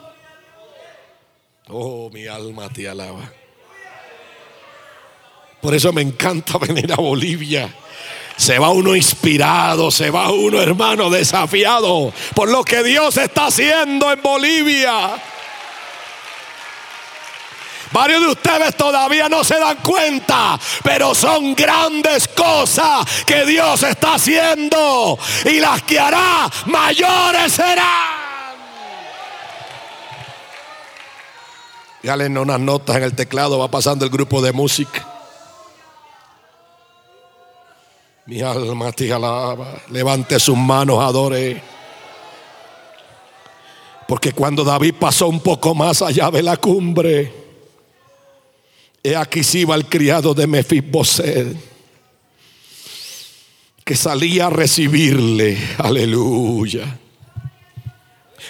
Oh, 1.67 2.09
mi 2.11 2.27
alma 2.27 2.69
te 2.69 2.87
alaba. 2.89 3.31
Por 5.61 5.75
eso 5.75 5.93
me 5.93 6.01
encanta 6.01 6.57
venir 6.67 6.91
a 6.91 6.97
Bolivia 6.97 7.73
se 8.35 8.59
va 8.59 8.69
uno 8.69 8.95
inspirado, 8.95 9.91
se 9.91 10.09
va 10.09 10.31
uno 10.31 10.61
hermano 10.61 11.09
desafiado 11.09 12.13
por 12.33 12.49
lo 12.49 12.63
que 12.63 12.83
Dios 12.83 13.17
está 13.17 13.47
haciendo 13.47 14.11
en 14.11 14.21
Bolivia. 14.21 15.21
Varios 17.91 18.21
de 18.21 18.27
ustedes 18.27 18.75
todavía 18.77 19.27
no 19.27 19.43
se 19.43 19.59
dan 19.59 19.77
cuenta, 19.77 20.57
pero 20.81 21.13
son 21.13 21.53
grandes 21.53 22.27
cosas 22.29 23.05
que 23.25 23.45
Dios 23.45 23.83
está 23.83 24.13
haciendo 24.13 25.19
y 25.45 25.59
las 25.59 25.81
que 25.81 25.99
hará 25.99 26.49
mayores 26.67 27.51
serán. 27.51 28.21
Ya 32.03 32.15
leen 32.15 32.37
unas 32.37 32.59
notas 32.59 32.95
en 32.95 33.03
el 33.03 33.13
teclado, 33.13 33.59
va 33.59 33.69
pasando 33.69 34.05
el 34.05 34.11
grupo 34.11 34.41
de 34.41 34.53
música. 34.53 35.10
Mi 38.31 38.39
alma 38.39 38.93
te 38.93 39.11
alaba. 39.11 39.81
Levante 39.89 40.39
sus 40.39 40.55
manos, 40.55 41.03
adore. 41.03 41.61
Porque 44.07 44.31
cuando 44.31 44.63
David 44.63 44.93
pasó 44.97 45.27
un 45.27 45.41
poco 45.41 45.75
más 45.75 46.01
allá 46.01 46.31
de 46.31 46.41
la 46.41 46.55
cumbre, 46.55 47.29
he 49.03 49.17
aquí 49.17 49.41
iba 49.55 49.75
el 49.75 49.85
criado 49.85 50.33
de 50.33 50.47
Mefiboset, 50.47 51.57
que 53.83 53.95
salía 53.97 54.47
a 54.47 54.49
recibirle, 54.49 55.57
aleluya, 55.77 56.99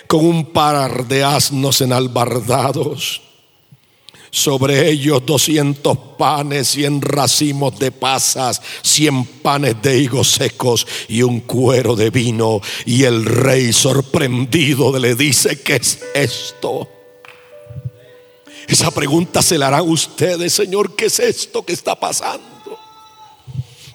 con 0.06 0.24
un 0.24 0.46
par 0.54 1.08
de 1.08 1.24
asnos 1.24 1.82
enalbardados 1.82 3.31
sobre 4.32 4.90
ellos 4.90 5.26
doscientos 5.26 5.98
panes, 6.18 6.70
cien 6.70 7.02
racimos 7.02 7.78
de 7.78 7.92
pasas, 7.92 8.62
cien 8.82 9.26
panes 9.26 9.82
de 9.82 10.00
higos 10.00 10.32
secos 10.32 10.88
y 11.10 11.22
un 11.22 11.42
cuero 11.42 11.98
de 11.98 12.10
vino. 12.10 12.62
Y 12.86 13.04
el 13.04 13.26
rey 13.26 13.74
sorprendido 13.74 14.98
le 14.98 15.16
dice, 15.16 15.62
¿qué 15.62 15.76
es 15.76 16.00
esto? 16.16 16.88
Esa 18.68 18.90
pregunta 18.90 19.42
se 19.42 19.58
la 19.58 19.68
harán 19.68 19.90
ustedes, 19.90 20.54
Señor, 20.54 20.96
¿qué 20.96 21.08
es 21.08 21.20
esto 21.20 21.66
que 21.66 21.74
está 21.74 22.00
pasando? 22.00 22.80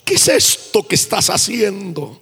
¿Qué 0.04 0.14
es 0.14 0.28
esto 0.28 0.86
que 0.86 0.96
estás 0.96 1.30
haciendo? 1.30 2.20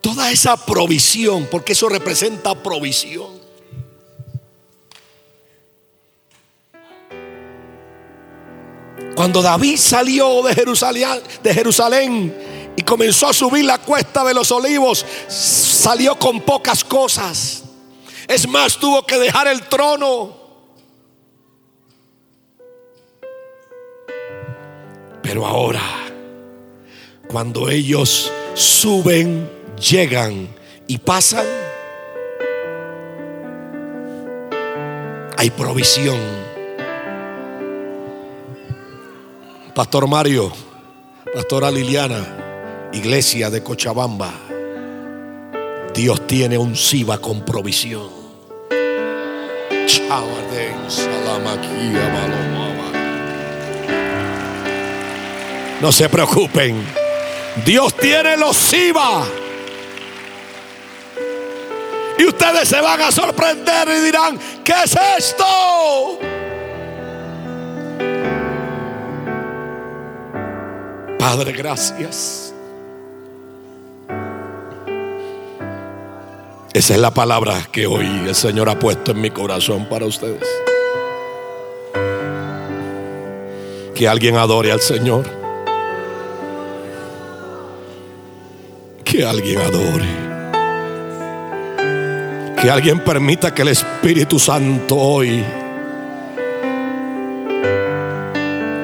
Toda 0.00 0.30
esa 0.30 0.64
provisión, 0.64 1.48
porque 1.50 1.72
eso 1.72 1.88
representa 1.88 2.62
provisión. 2.62 3.39
Cuando 9.20 9.42
David 9.42 9.76
salió 9.76 10.40
de 10.40 10.54
Jerusalén, 10.54 11.20
de 11.42 11.52
Jerusalén 11.52 12.34
y 12.74 12.80
comenzó 12.80 13.28
a 13.28 13.34
subir 13.34 13.66
la 13.66 13.76
cuesta 13.76 14.24
de 14.24 14.32
los 14.32 14.50
olivos, 14.50 15.04
salió 15.28 16.18
con 16.18 16.40
pocas 16.40 16.82
cosas. 16.82 17.64
Es 18.26 18.48
más, 18.48 18.78
tuvo 18.78 19.04
que 19.04 19.18
dejar 19.18 19.46
el 19.48 19.60
trono. 19.68 20.34
Pero 25.22 25.46
ahora, 25.46 25.82
cuando 27.28 27.68
ellos 27.68 28.32
suben, 28.54 29.50
llegan 29.76 30.48
y 30.86 30.96
pasan, 30.96 31.44
hay 35.36 35.50
provisión 35.50 36.49
Pastor 39.80 40.06
Mario, 40.06 40.52
Pastora 41.32 41.70
Liliana, 41.70 42.90
Iglesia 42.92 43.48
de 43.48 43.62
Cochabamba, 43.62 44.30
Dios 45.94 46.26
tiene 46.26 46.58
un 46.58 46.76
SIVA 46.76 47.16
con 47.16 47.46
provisión. 47.46 48.10
No 55.80 55.92
se 55.92 56.10
preocupen, 56.10 56.84
Dios 57.64 57.94
tiene 57.94 58.36
los 58.36 58.54
SIVA. 58.58 59.24
Y 62.18 62.24
ustedes 62.26 62.68
se 62.68 62.82
van 62.82 63.00
a 63.00 63.10
sorprender 63.10 63.88
y 63.88 64.04
dirán, 64.04 64.38
¿qué 64.62 64.74
es 64.84 64.94
esto? 65.16 66.28
Padre, 71.20 71.52
gracias. 71.52 72.54
Esa 76.72 76.94
es 76.94 76.98
la 76.98 77.12
palabra 77.12 77.68
que 77.70 77.86
hoy 77.86 78.06
el 78.26 78.34
Señor 78.34 78.70
ha 78.70 78.78
puesto 78.78 79.10
en 79.10 79.20
mi 79.20 79.28
corazón 79.28 79.86
para 79.86 80.06
ustedes. 80.06 80.48
Que 83.94 84.08
alguien 84.08 84.36
adore 84.36 84.72
al 84.72 84.80
Señor. 84.80 85.26
Que 89.04 89.26
alguien 89.26 89.58
adore. 89.58 90.08
Que 92.62 92.70
alguien 92.70 93.04
permita 93.04 93.52
que 93.52 93.60
el 93.60 93.68
Espíritu 93.68 94.38
Santo 94.38 94.96
hoy 94.96 95.44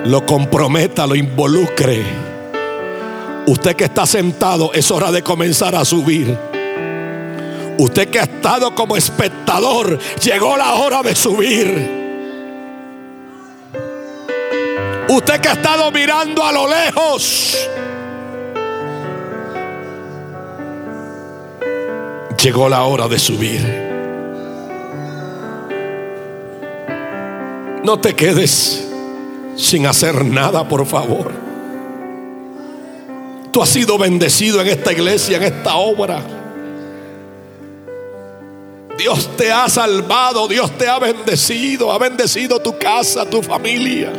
lo 0.04 0.26
comprometa, 0.26 1.06
lo 1.06 1.14
involucre. 1.14 2.25
Usted 3.46 3.76
que 3.76 3.84
está 3.84 4.04
sentado, 4.06 4.72
es 4.74 4.90
hora 4.90 5.12
de 5.12 5.22
comenzar 5.22 5.76
a 5.76 5.84
subir. 5.84 6.36
Usted 7.78 8.08
que 8.08 8.18
ha 8.18 8.24
estado 8.24 8.74
como 8.74 8.96
espectador, 8.96 9.98
llegó 10.20 10.56
la 10.56 10.74
hora 10.74 11.02
de 11.02 11.14
subir. 11.14 12.06
Usted 15.08 15.40
que 15.40 15.48
ha 15.48 15.52
estado 15.52 15.92
mirando 15.92 16.44
a 16.44 16.50
lo 16.50 16.68
lejos, 16.68 17.56
llegó 22.42 22.68
la 22.68 22.82
hora 22.82 23.06
de 23.06 23.18
subir. 23.20 23.86
No 27.84 28.00
te 28.00 28.16
quedes 28.16 28.88
sin 29.54 29.86
hacer 29.86 30.24
nada, 30.24 30.68
por 30.68 30.84
favor. 30.84 31.45
Tú 33.56 33.62
has 33.62 33.70
sido 33.70 33.96
bendecido 33.96 34.60
en 34.60 34.66
esta 34.66 34.92
iglesia, 34.92 35.38
en 35.38 35.44
esta 35.44 35.76
obra. 35.76 36.20
Dios 38.98 39.30
te 39.34 39.50
ha 39.50 39.66
salvado, 39.70 40.46
Dios 40.46 40.76
te 40.76 40.86
ha 40.86 40.98
bendecido, 40.98 41.90
ha 41.90 41.96
bendecido 41.96 42.60
tu 42.60 42.76
casa, 42.78 43.24
tu 43.24 43.42
familia. 43.42 44.12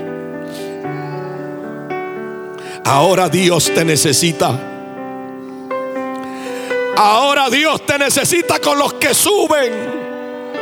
Ahora 2.84 3.30
Dios 3.30 3.72
te 3.72 3.86
necesita. 3.86 4.60
Ahora 6.96 7.48
Dios 7.52 7.86
te 7.86 8.00
necesita 8.00 8.58
con 8.58 8.80
los 8.80 8.96
que 8.96 9.14
suben 9.14 9.72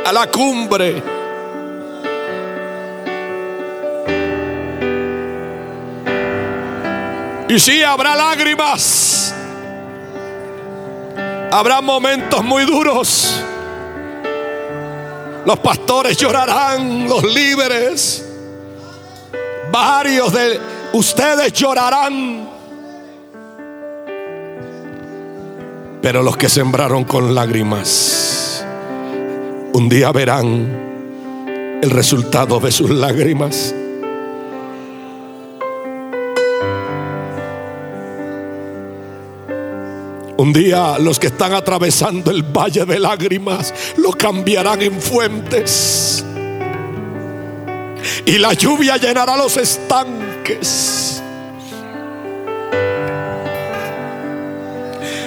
a 0.04 0.12
la 0.12 0.30
cumbre. 0.30 1.15
Y 7.48 7.60
sí, 7.60 7.82
habrá 7.82 8.16
lágrimas. 8.16 9.34
Habrá 11.52 11.80
momentos 11.80 12.42
muy 12.42 12.64
duros. 12.64 13.42
Los 15.44 15.58
pastores 15.60 16.16
llorarán, 16.16 17.08
los 17.08 17.22
líderes. 17.22 18.26
Varios 19.70 20.32
de 20.32 20.60
ustedes 20.92 21.52
llorarán. 21.52 22.48
Pero 26.02 26.22
los 26.22 26.36
que 26.36 26.48
sembraron 26.48 27.04
con 27.04 27.32
lágrimas, 27.34 28.64
un 29.72 29.88
día 29.88 30.10
verán 30.10 31.78
el 31.82 31.90
resultado 31.90 32.58
de 32.58 32.72
sus 32.72 32.90
lágrimas. 32.90 33.72
Un 40.38 40.52
día 40.52 40.98
los 40.98 41.18
que 41.18 41.28
están 41.28 41.54
atravesando 41.54 42.30
el 42.30 42.42
valle 42.42 42.84
de 42.84 42.98
lágrimas 42.98 43.72
lo 43.96 44.10
cambiarán 44.12 44.82
en 44.82 45.00
fuentes. 45.00 46.22
Y 48.26 48.38
la 48.38 48.52
lluvia 48.52 48.98
llenará 48.98 49.36
los 49.36 49.56
estanques. 49.56 51.22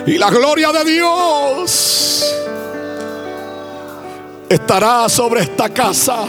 Y 0.05 0.17
la 0.17 0.29
gloria 0.29 0.71
de 0.71 0.91
Dios 0.91 2.35
estará 4.49 5.09
sobre 5.09 5.41
esta 5.41 5.69
casa. 5.69 6.25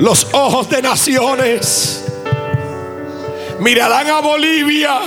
Los 0.00 0.28
ojos 0.32 0.70
de 0.70 0.80
naciones 0.80 2.04
mirarán 3.58 4.08
a 4.08 4.20
Bolivia 4.20 5.00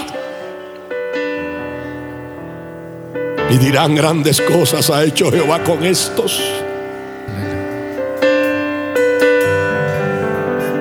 y 3.50 3.58
dirán 3.58 3.96
grandes 3.96 4.42
cosas 4.42 4.90
ha 4.90 5.04
hecho 5.06 5.32
Jehová 5.32 5.64
con 5.64 5.86
estos. 5.86 6.42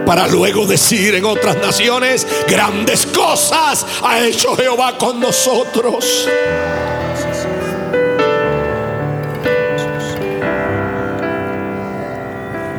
Para 0.05 0.27
luego 0.27 0.67
decir 0.67 1.15
en 1.15 1.25
otras 1.25 1.57
naciones, 1.59 2.27
grandes 2.49 3.07
cosas 3.07 3.87
ha 4.03 4.27
hecho 4.27 4.57
Jehová 4.57 4.99
con 4.99 5.21
nosotros. 5.21 6.29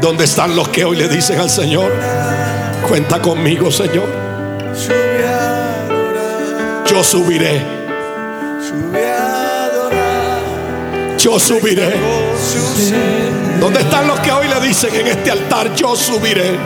¿Dónde 0.02 0.24
están 0.24 0.56
los 0.56 0.68
que 0.70 0.84
hoy 0.84 0.98
le 0.98 1.08
dicen 1.08 1.40
al 1.40 1.50
Señor? 1.50 1.92
Cuenta 2.88 3.22
conmigo, 3.22 3.70
Señor. 3.70 4.10
Yo 6.88 7.04
subiré. 7.04 7.62
Yo 11.20 11.40
subiré. 11.40 11.94
¿Dónde 13.60 13.82
están 13.82 14.08
los 14.08 14.20
que 14.22 14.32
hoy 14.32 14.48
le 14.48 14.60
dicen 14.68 14.96
en 14.96 15.06
este 15.06 15.30
altar? 15.30 15.76
Yo 15.76 15.96
subiré. 15.96 16.58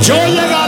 Yo 0.00 0.14
llegaré. 0.28 0.65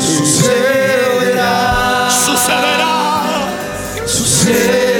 Sucederá. 0.00 2.08
Sucederá. 2.10 3.48
Sucederá. 4.06 4.91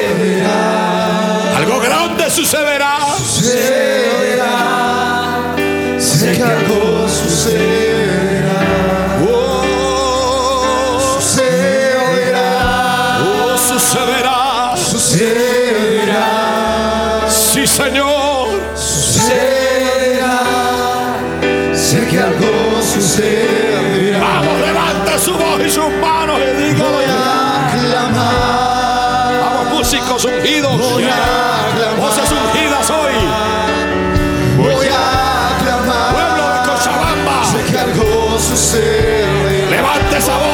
Levante 40.24 40.51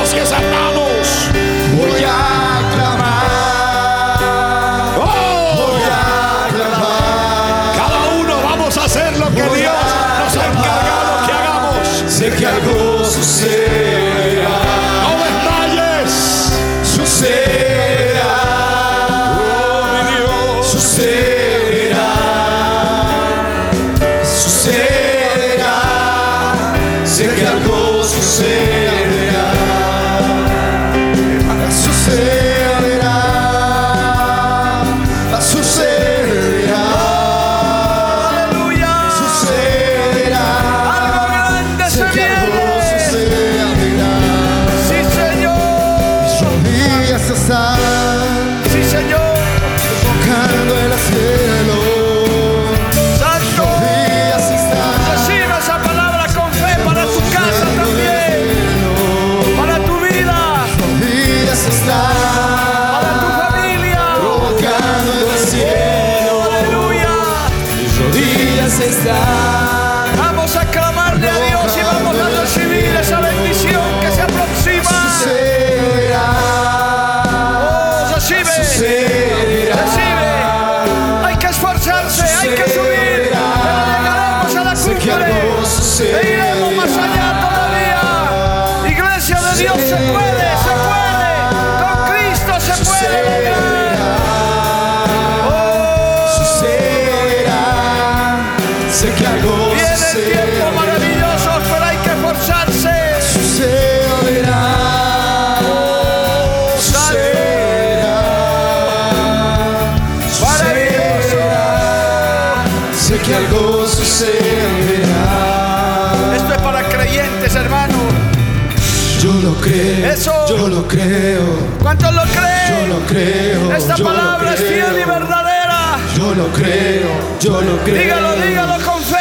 creo, 119.73 120.11
Eso. 120.13 120.33
yo 120.49 120.69
lo 120.69 120.87
creo, 120.89 121.43
¿Cuántos 121.81 122.15
lo 122.15 122.25
yo 122.25 122.31
creen? 122.33 122.89
lo 122.91 122.99
creo. 123.07 123.73
Esta 123.77 123.95
yo 123.97 124.05
palabra 124.05 124.55
es 124.55 124.61
fiel 124.61 124.93
y 125.03 125.05
verdadera. 125.05 125.99
Yo 126.17 126.35
lo 126.35 126.47
creo, 126.49 127.09
yo 127.41 127.61
lo 127.63 127.77
creo. 127.85 128.03
Dígalo, 128.03 128.37
dígalo 128.37 128.85
con 128.85 129.03
fe. 129.03 129.17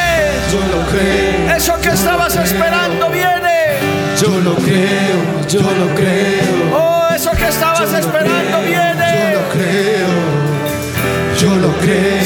Yo 0.52 0.60
lo 0.76 0.86
creo, 0.90 1.56
Eso 1.56 1.74
que 1.82 1.90
estabas 1.90 2.36
esperando 2.36 3.10
viene. 3.10 3.80
yo 4.22 4.30
lo 4.40 4.56
creo, 4.56 5.18
yo 5.48 5.62
lo 5.62 5.96
creo. 5.96 6.76
Oh, 6.76 7.08
eso 7.14 7.32
que 7.32 7.48
estabas 7.48 7.94
esperando 7.94 8.58
Yo 8.60 8.66
viene. 8.66 9.34
lo 9.34 9.50
creo, 9.50 10.08
yo 11.40 11.56
lo 11.56 11.72
creo. 11.80 12.24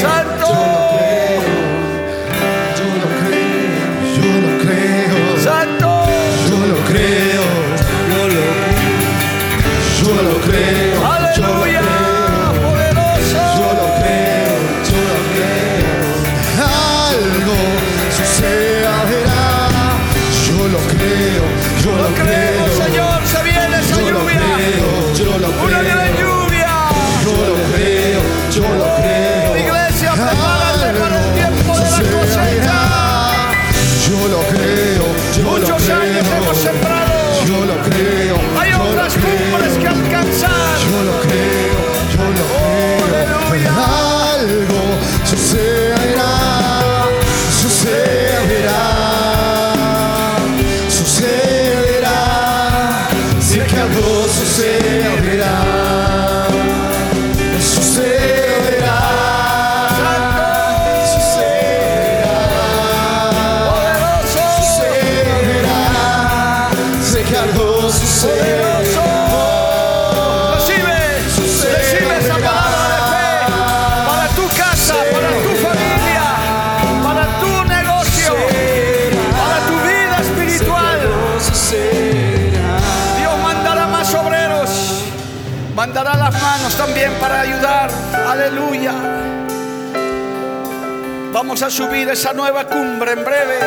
Vamos 91.42 91.60
a 91.60 91.70
subir 91.70 92.08
esa 92.08 92.32
nueva 92.32 92.68
cumbre 92.68 93.14
en 93.14 93.24
breve. 93.24 93.58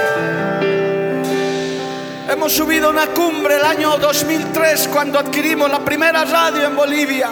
Hemos 2.29 2.53
subido 2.53 2.89
una 2.89 3.07
cumbre 3.07 3.57
el 3.57 3.65
año 3.65 3.97
2003 3.97 4.87
cuando 4.87 5.19
adquirimos 5.19 5.69
la 5.69 5.79
primera 5.83 6.23
radio 6.23 6.67
en 6.67 6.73
Bolivia. 6.73 7.29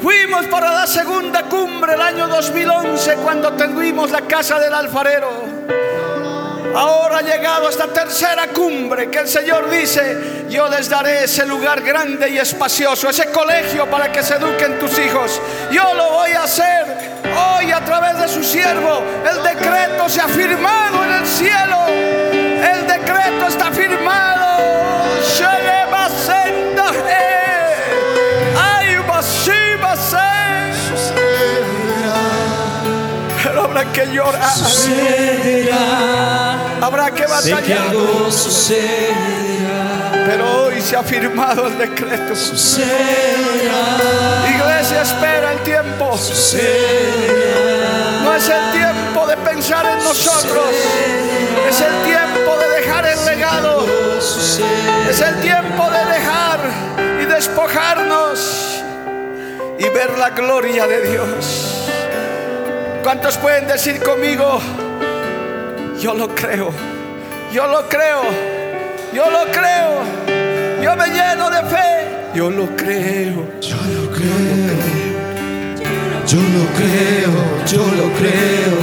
Fuimos 0.00 0.46
para 0.46 0.72
la 0.72 0.86
segunda 0.86 1.42
cumbre 1.42 1.92
el 1.92 2.00
año 2.00 2.26
2011 2.26 3.16
cuando 3.16 3.52
tuvimos 3.52 4.10
la 4.10 4.22
casa 4.22 4.58
del 4.58 4.72
alfarero. 4.72 5.44
Ahora 6.74 7.18
ha 7.18 7.22
llegado 7.22 7.68
esta 7.68 7.88
tercera 7.88 8.48
cumbre 8.48 9.10
que 9.10 9.18
el 9.18 9.28
Señor 9.28 9.68
dice, 9.68 10.46
yo 10.48 10.70
les 10.70 10.88
daré 10.88 11.24
ese 11.24 11.44
lugar 11.44 11.82
grande 11.82 12.30
y 12.30 12.38
espacioso, 12.38 13.10
ese 13.10 13.26
colegio 13.26 13.90
para 13.90 14.10
que 14.10 14.22
se 14.22 14.36
eduquen 14.36 14.78
tus 14.78 14.98
hijos. 14.98 15.38
Yo 15.70 15.92
lo 15.92 16.12
voy 16.12 16.30
a 16.30 16.44
hacer 16.44 17.03
hoy 17.36 17.72
a 17.72 17.84
través 17.84 18.18
de 18.18 18.28
su 18.28 18.42
siervo. 18.42 19.02
El 19.28 19.42
decreto 19.42 20.08
se 20.08 20.20
ha 20.20 20.28
firmado 20.28 21.04
en 21.04 21.12
el 21.12 21.26
cielo. 21.26 21.86
El 21.88 22.86
decreto 22.86 23.46
está 23.48 23.70
firmado. 23.70 24.58
Eh. 27.08 27.74
Ay, 28.56 28.96
basiba, 29.06 29.96
se. 29.96 30.34
Pero 33.42 33.68
habrá 36.84 37.10
que 37.10 37.26
batallar. 37.26 37.94
Pero 40.26 40.64
hoy 40.64 40.80
se 40.80 40.96
ha 40.96 41.02
firmado 41.02 41.66
el 41.66 41.78
decreto. 41.78 42.34
Iglesia, 44.48 45.02
espera 45.02 45.52
el 45.52 45.60
tiempo. 45.60 46.18
No 48.22 48.34
es 48.34 48.48
el 48.48 48.72
tiempo 48.72 49.26
de 49.26 49.36
pensar 49.38 49.86
en 49.86 50.04
nosotros. 50.04 50.74
Es 51.68 51.80
el 51.80 52.02
tiempo 52.04 52.56
de 52.58 52.80
dejar 52.80 53.06
el 53.06 53.24
legado. 53.24 53.86
Es 55.08 55.20
el 55.20 55.40
tiempo 55.40 55.90
de 55.90 56.04
dejar 56.04 56.60
y 57.22 57.24
despojarnos 57.24 58.82
y 59.78 59.88
ver 59.88 60.18
la 60.18 60.30
gloria 60.30 60.86
de 60.86 61.10
Dios. 61.10 61.88
¿Cuántos 63.02 63.36
pueden 63.38 63.66
decir 63.66 64.02
conmigo? 64.02 64.60
Yo 66.04 66.12
lo 66.12 66.28
creo. 66.34 66.70
Yo 67.50 67.66
lo 67.66 67.88
creo. 67.88 68.20
Yo 69.14 69.24
lo 69.30 69.50
creo. 69.50 70.02
Yo 70.82 70.94
me 70.96 71.06
lleno 71.06 71.48
de 71.48 71.62
fe. 71.62 72.28
Yo 72.34 72.50
lo 72.50 72.66
creo. 72.76 73.48
Yo 73.62 73.76
lo 73.94 74.10
creo, 74.12 74.82
yo 76.26 76.40
lo 76.42 76.64
creo, 76.76 77.32
yo 77.66 77.82
lo 77.96 78.12
creo, 78.18 78.76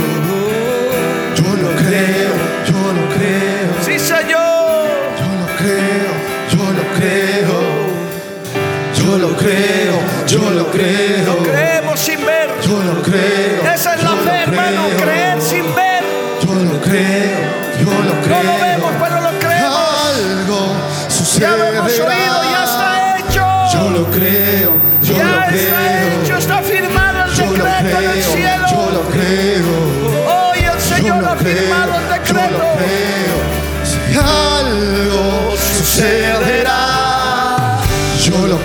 yo 1.36 1.49
lo 1.61 1.69
creo, 1.76 2.34
yo 2.65 2.80
lo 2.97 3.03
creo, 3.15 3.72
Sí, 3.84 3.99
Señor. 3.99 4.88
yo 5.19 5.30
lo 5.41 5.47
creo, 5.57 6.11
yo 6.53 6.63
lo 6.78 6.84
creo, 6.97 7.57
yo 8.95 9.17
lo 9.17 9.36
creo, 9.36 9.95
yo 10.28 10.49
lo 10.51 10.72
creo, 10.72 11.41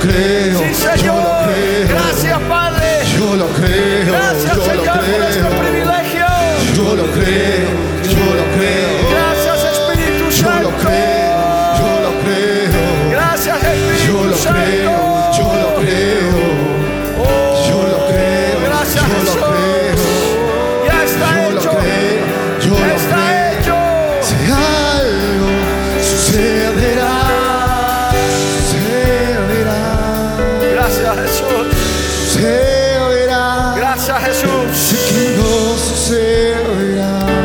yo 0.04 0.55
Jesús. 34.20 34.94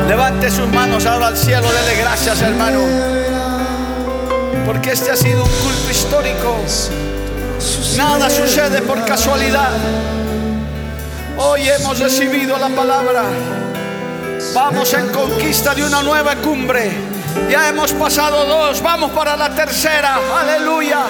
Levante 0.08 0.50
sus 0.50 0.68
manos 0.70 1.06
ahora 1.06 1.28
al 1.28 1.38
cielo. 1.38 1.68
Dele 1.72 2.02
gracias, 2.02 2.42
hermano. 2.42 2.80
Porque 4.66 4.92
este 4.92 5.12
ha 5.12 5.16
sido 5.16 5.44
un 5.44 5.50
culto 5.50 5.90
histórico. 5.90 6.58
Nada 7.98 8.30
sucede 8.30 8.82
por 8.82 9.04
casualidad. 9.06 9.72
Hoy 11.38 11.68
hemos 11.68 12.00
recibido 12.00 12.58
la 12.58 12.70
palabra. 12.70 13.24
Vamos 14.54 14.94
en 14.94 15.10
conquista 15.10 15.74
de 15.74 15.84
una 15.84 16.04
nueva 16.04 16.36
cumbre. 16.36 16.92
Ya 17.50 17.70
hemos 17.70 17.94
pasado 17.94 18.46
dos, 18.46 18.82
vamos 18.82 19.12
para 19.12 19.36
la 19.38 19.54
tercera. 19.56 20.20
Aleluya. 20.40 21.06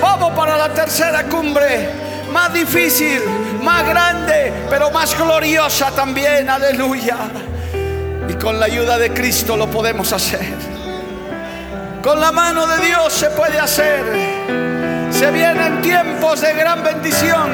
Vamos 0.00 0.32
para 0.32 0.56
la 0.56 0.68
tercera 0.72 1.24
cumbre. 1.24 1.90
Más 2.32 2.52
difícil, 2.52 3.20
más 3.62 3.86
grande, 3.86 4.52
pero 4.68 4.90
más 4.90 5.16
gloriosa 5.16 5.90
también. 5.90 6.48
Aleluya. 6.48 7.16
Y 8.28 8.34
con 8.34 8.58
la 8.58 8.66
ayuda 8.66 8.98
de 8.98 9.12
Cristo 9.12 9.56
lo 9.56 9.70
podemos 9.70 10.12
hacer. 10.12 10.54
Con 12.02 12.20
la 12.20 12.32
mano 12.32 12.66
de 12.66 12.86
Dios 12.86 13.12
se 13.12 13.30
puede 13.30 13.58
hacer. 13.58 14.02
Se 15.10 15.30
vienen 15.30 15.80
tiempos 15.80 16.40
de 16.40 16.52
gran 16.54 16.82
bendición, 16.82 17.50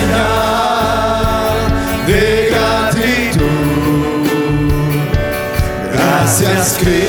de 2.08 2.52
gratitud. 2.52 3.44
Gracias, 5.92 6.78
Cristo. 6.80 7.09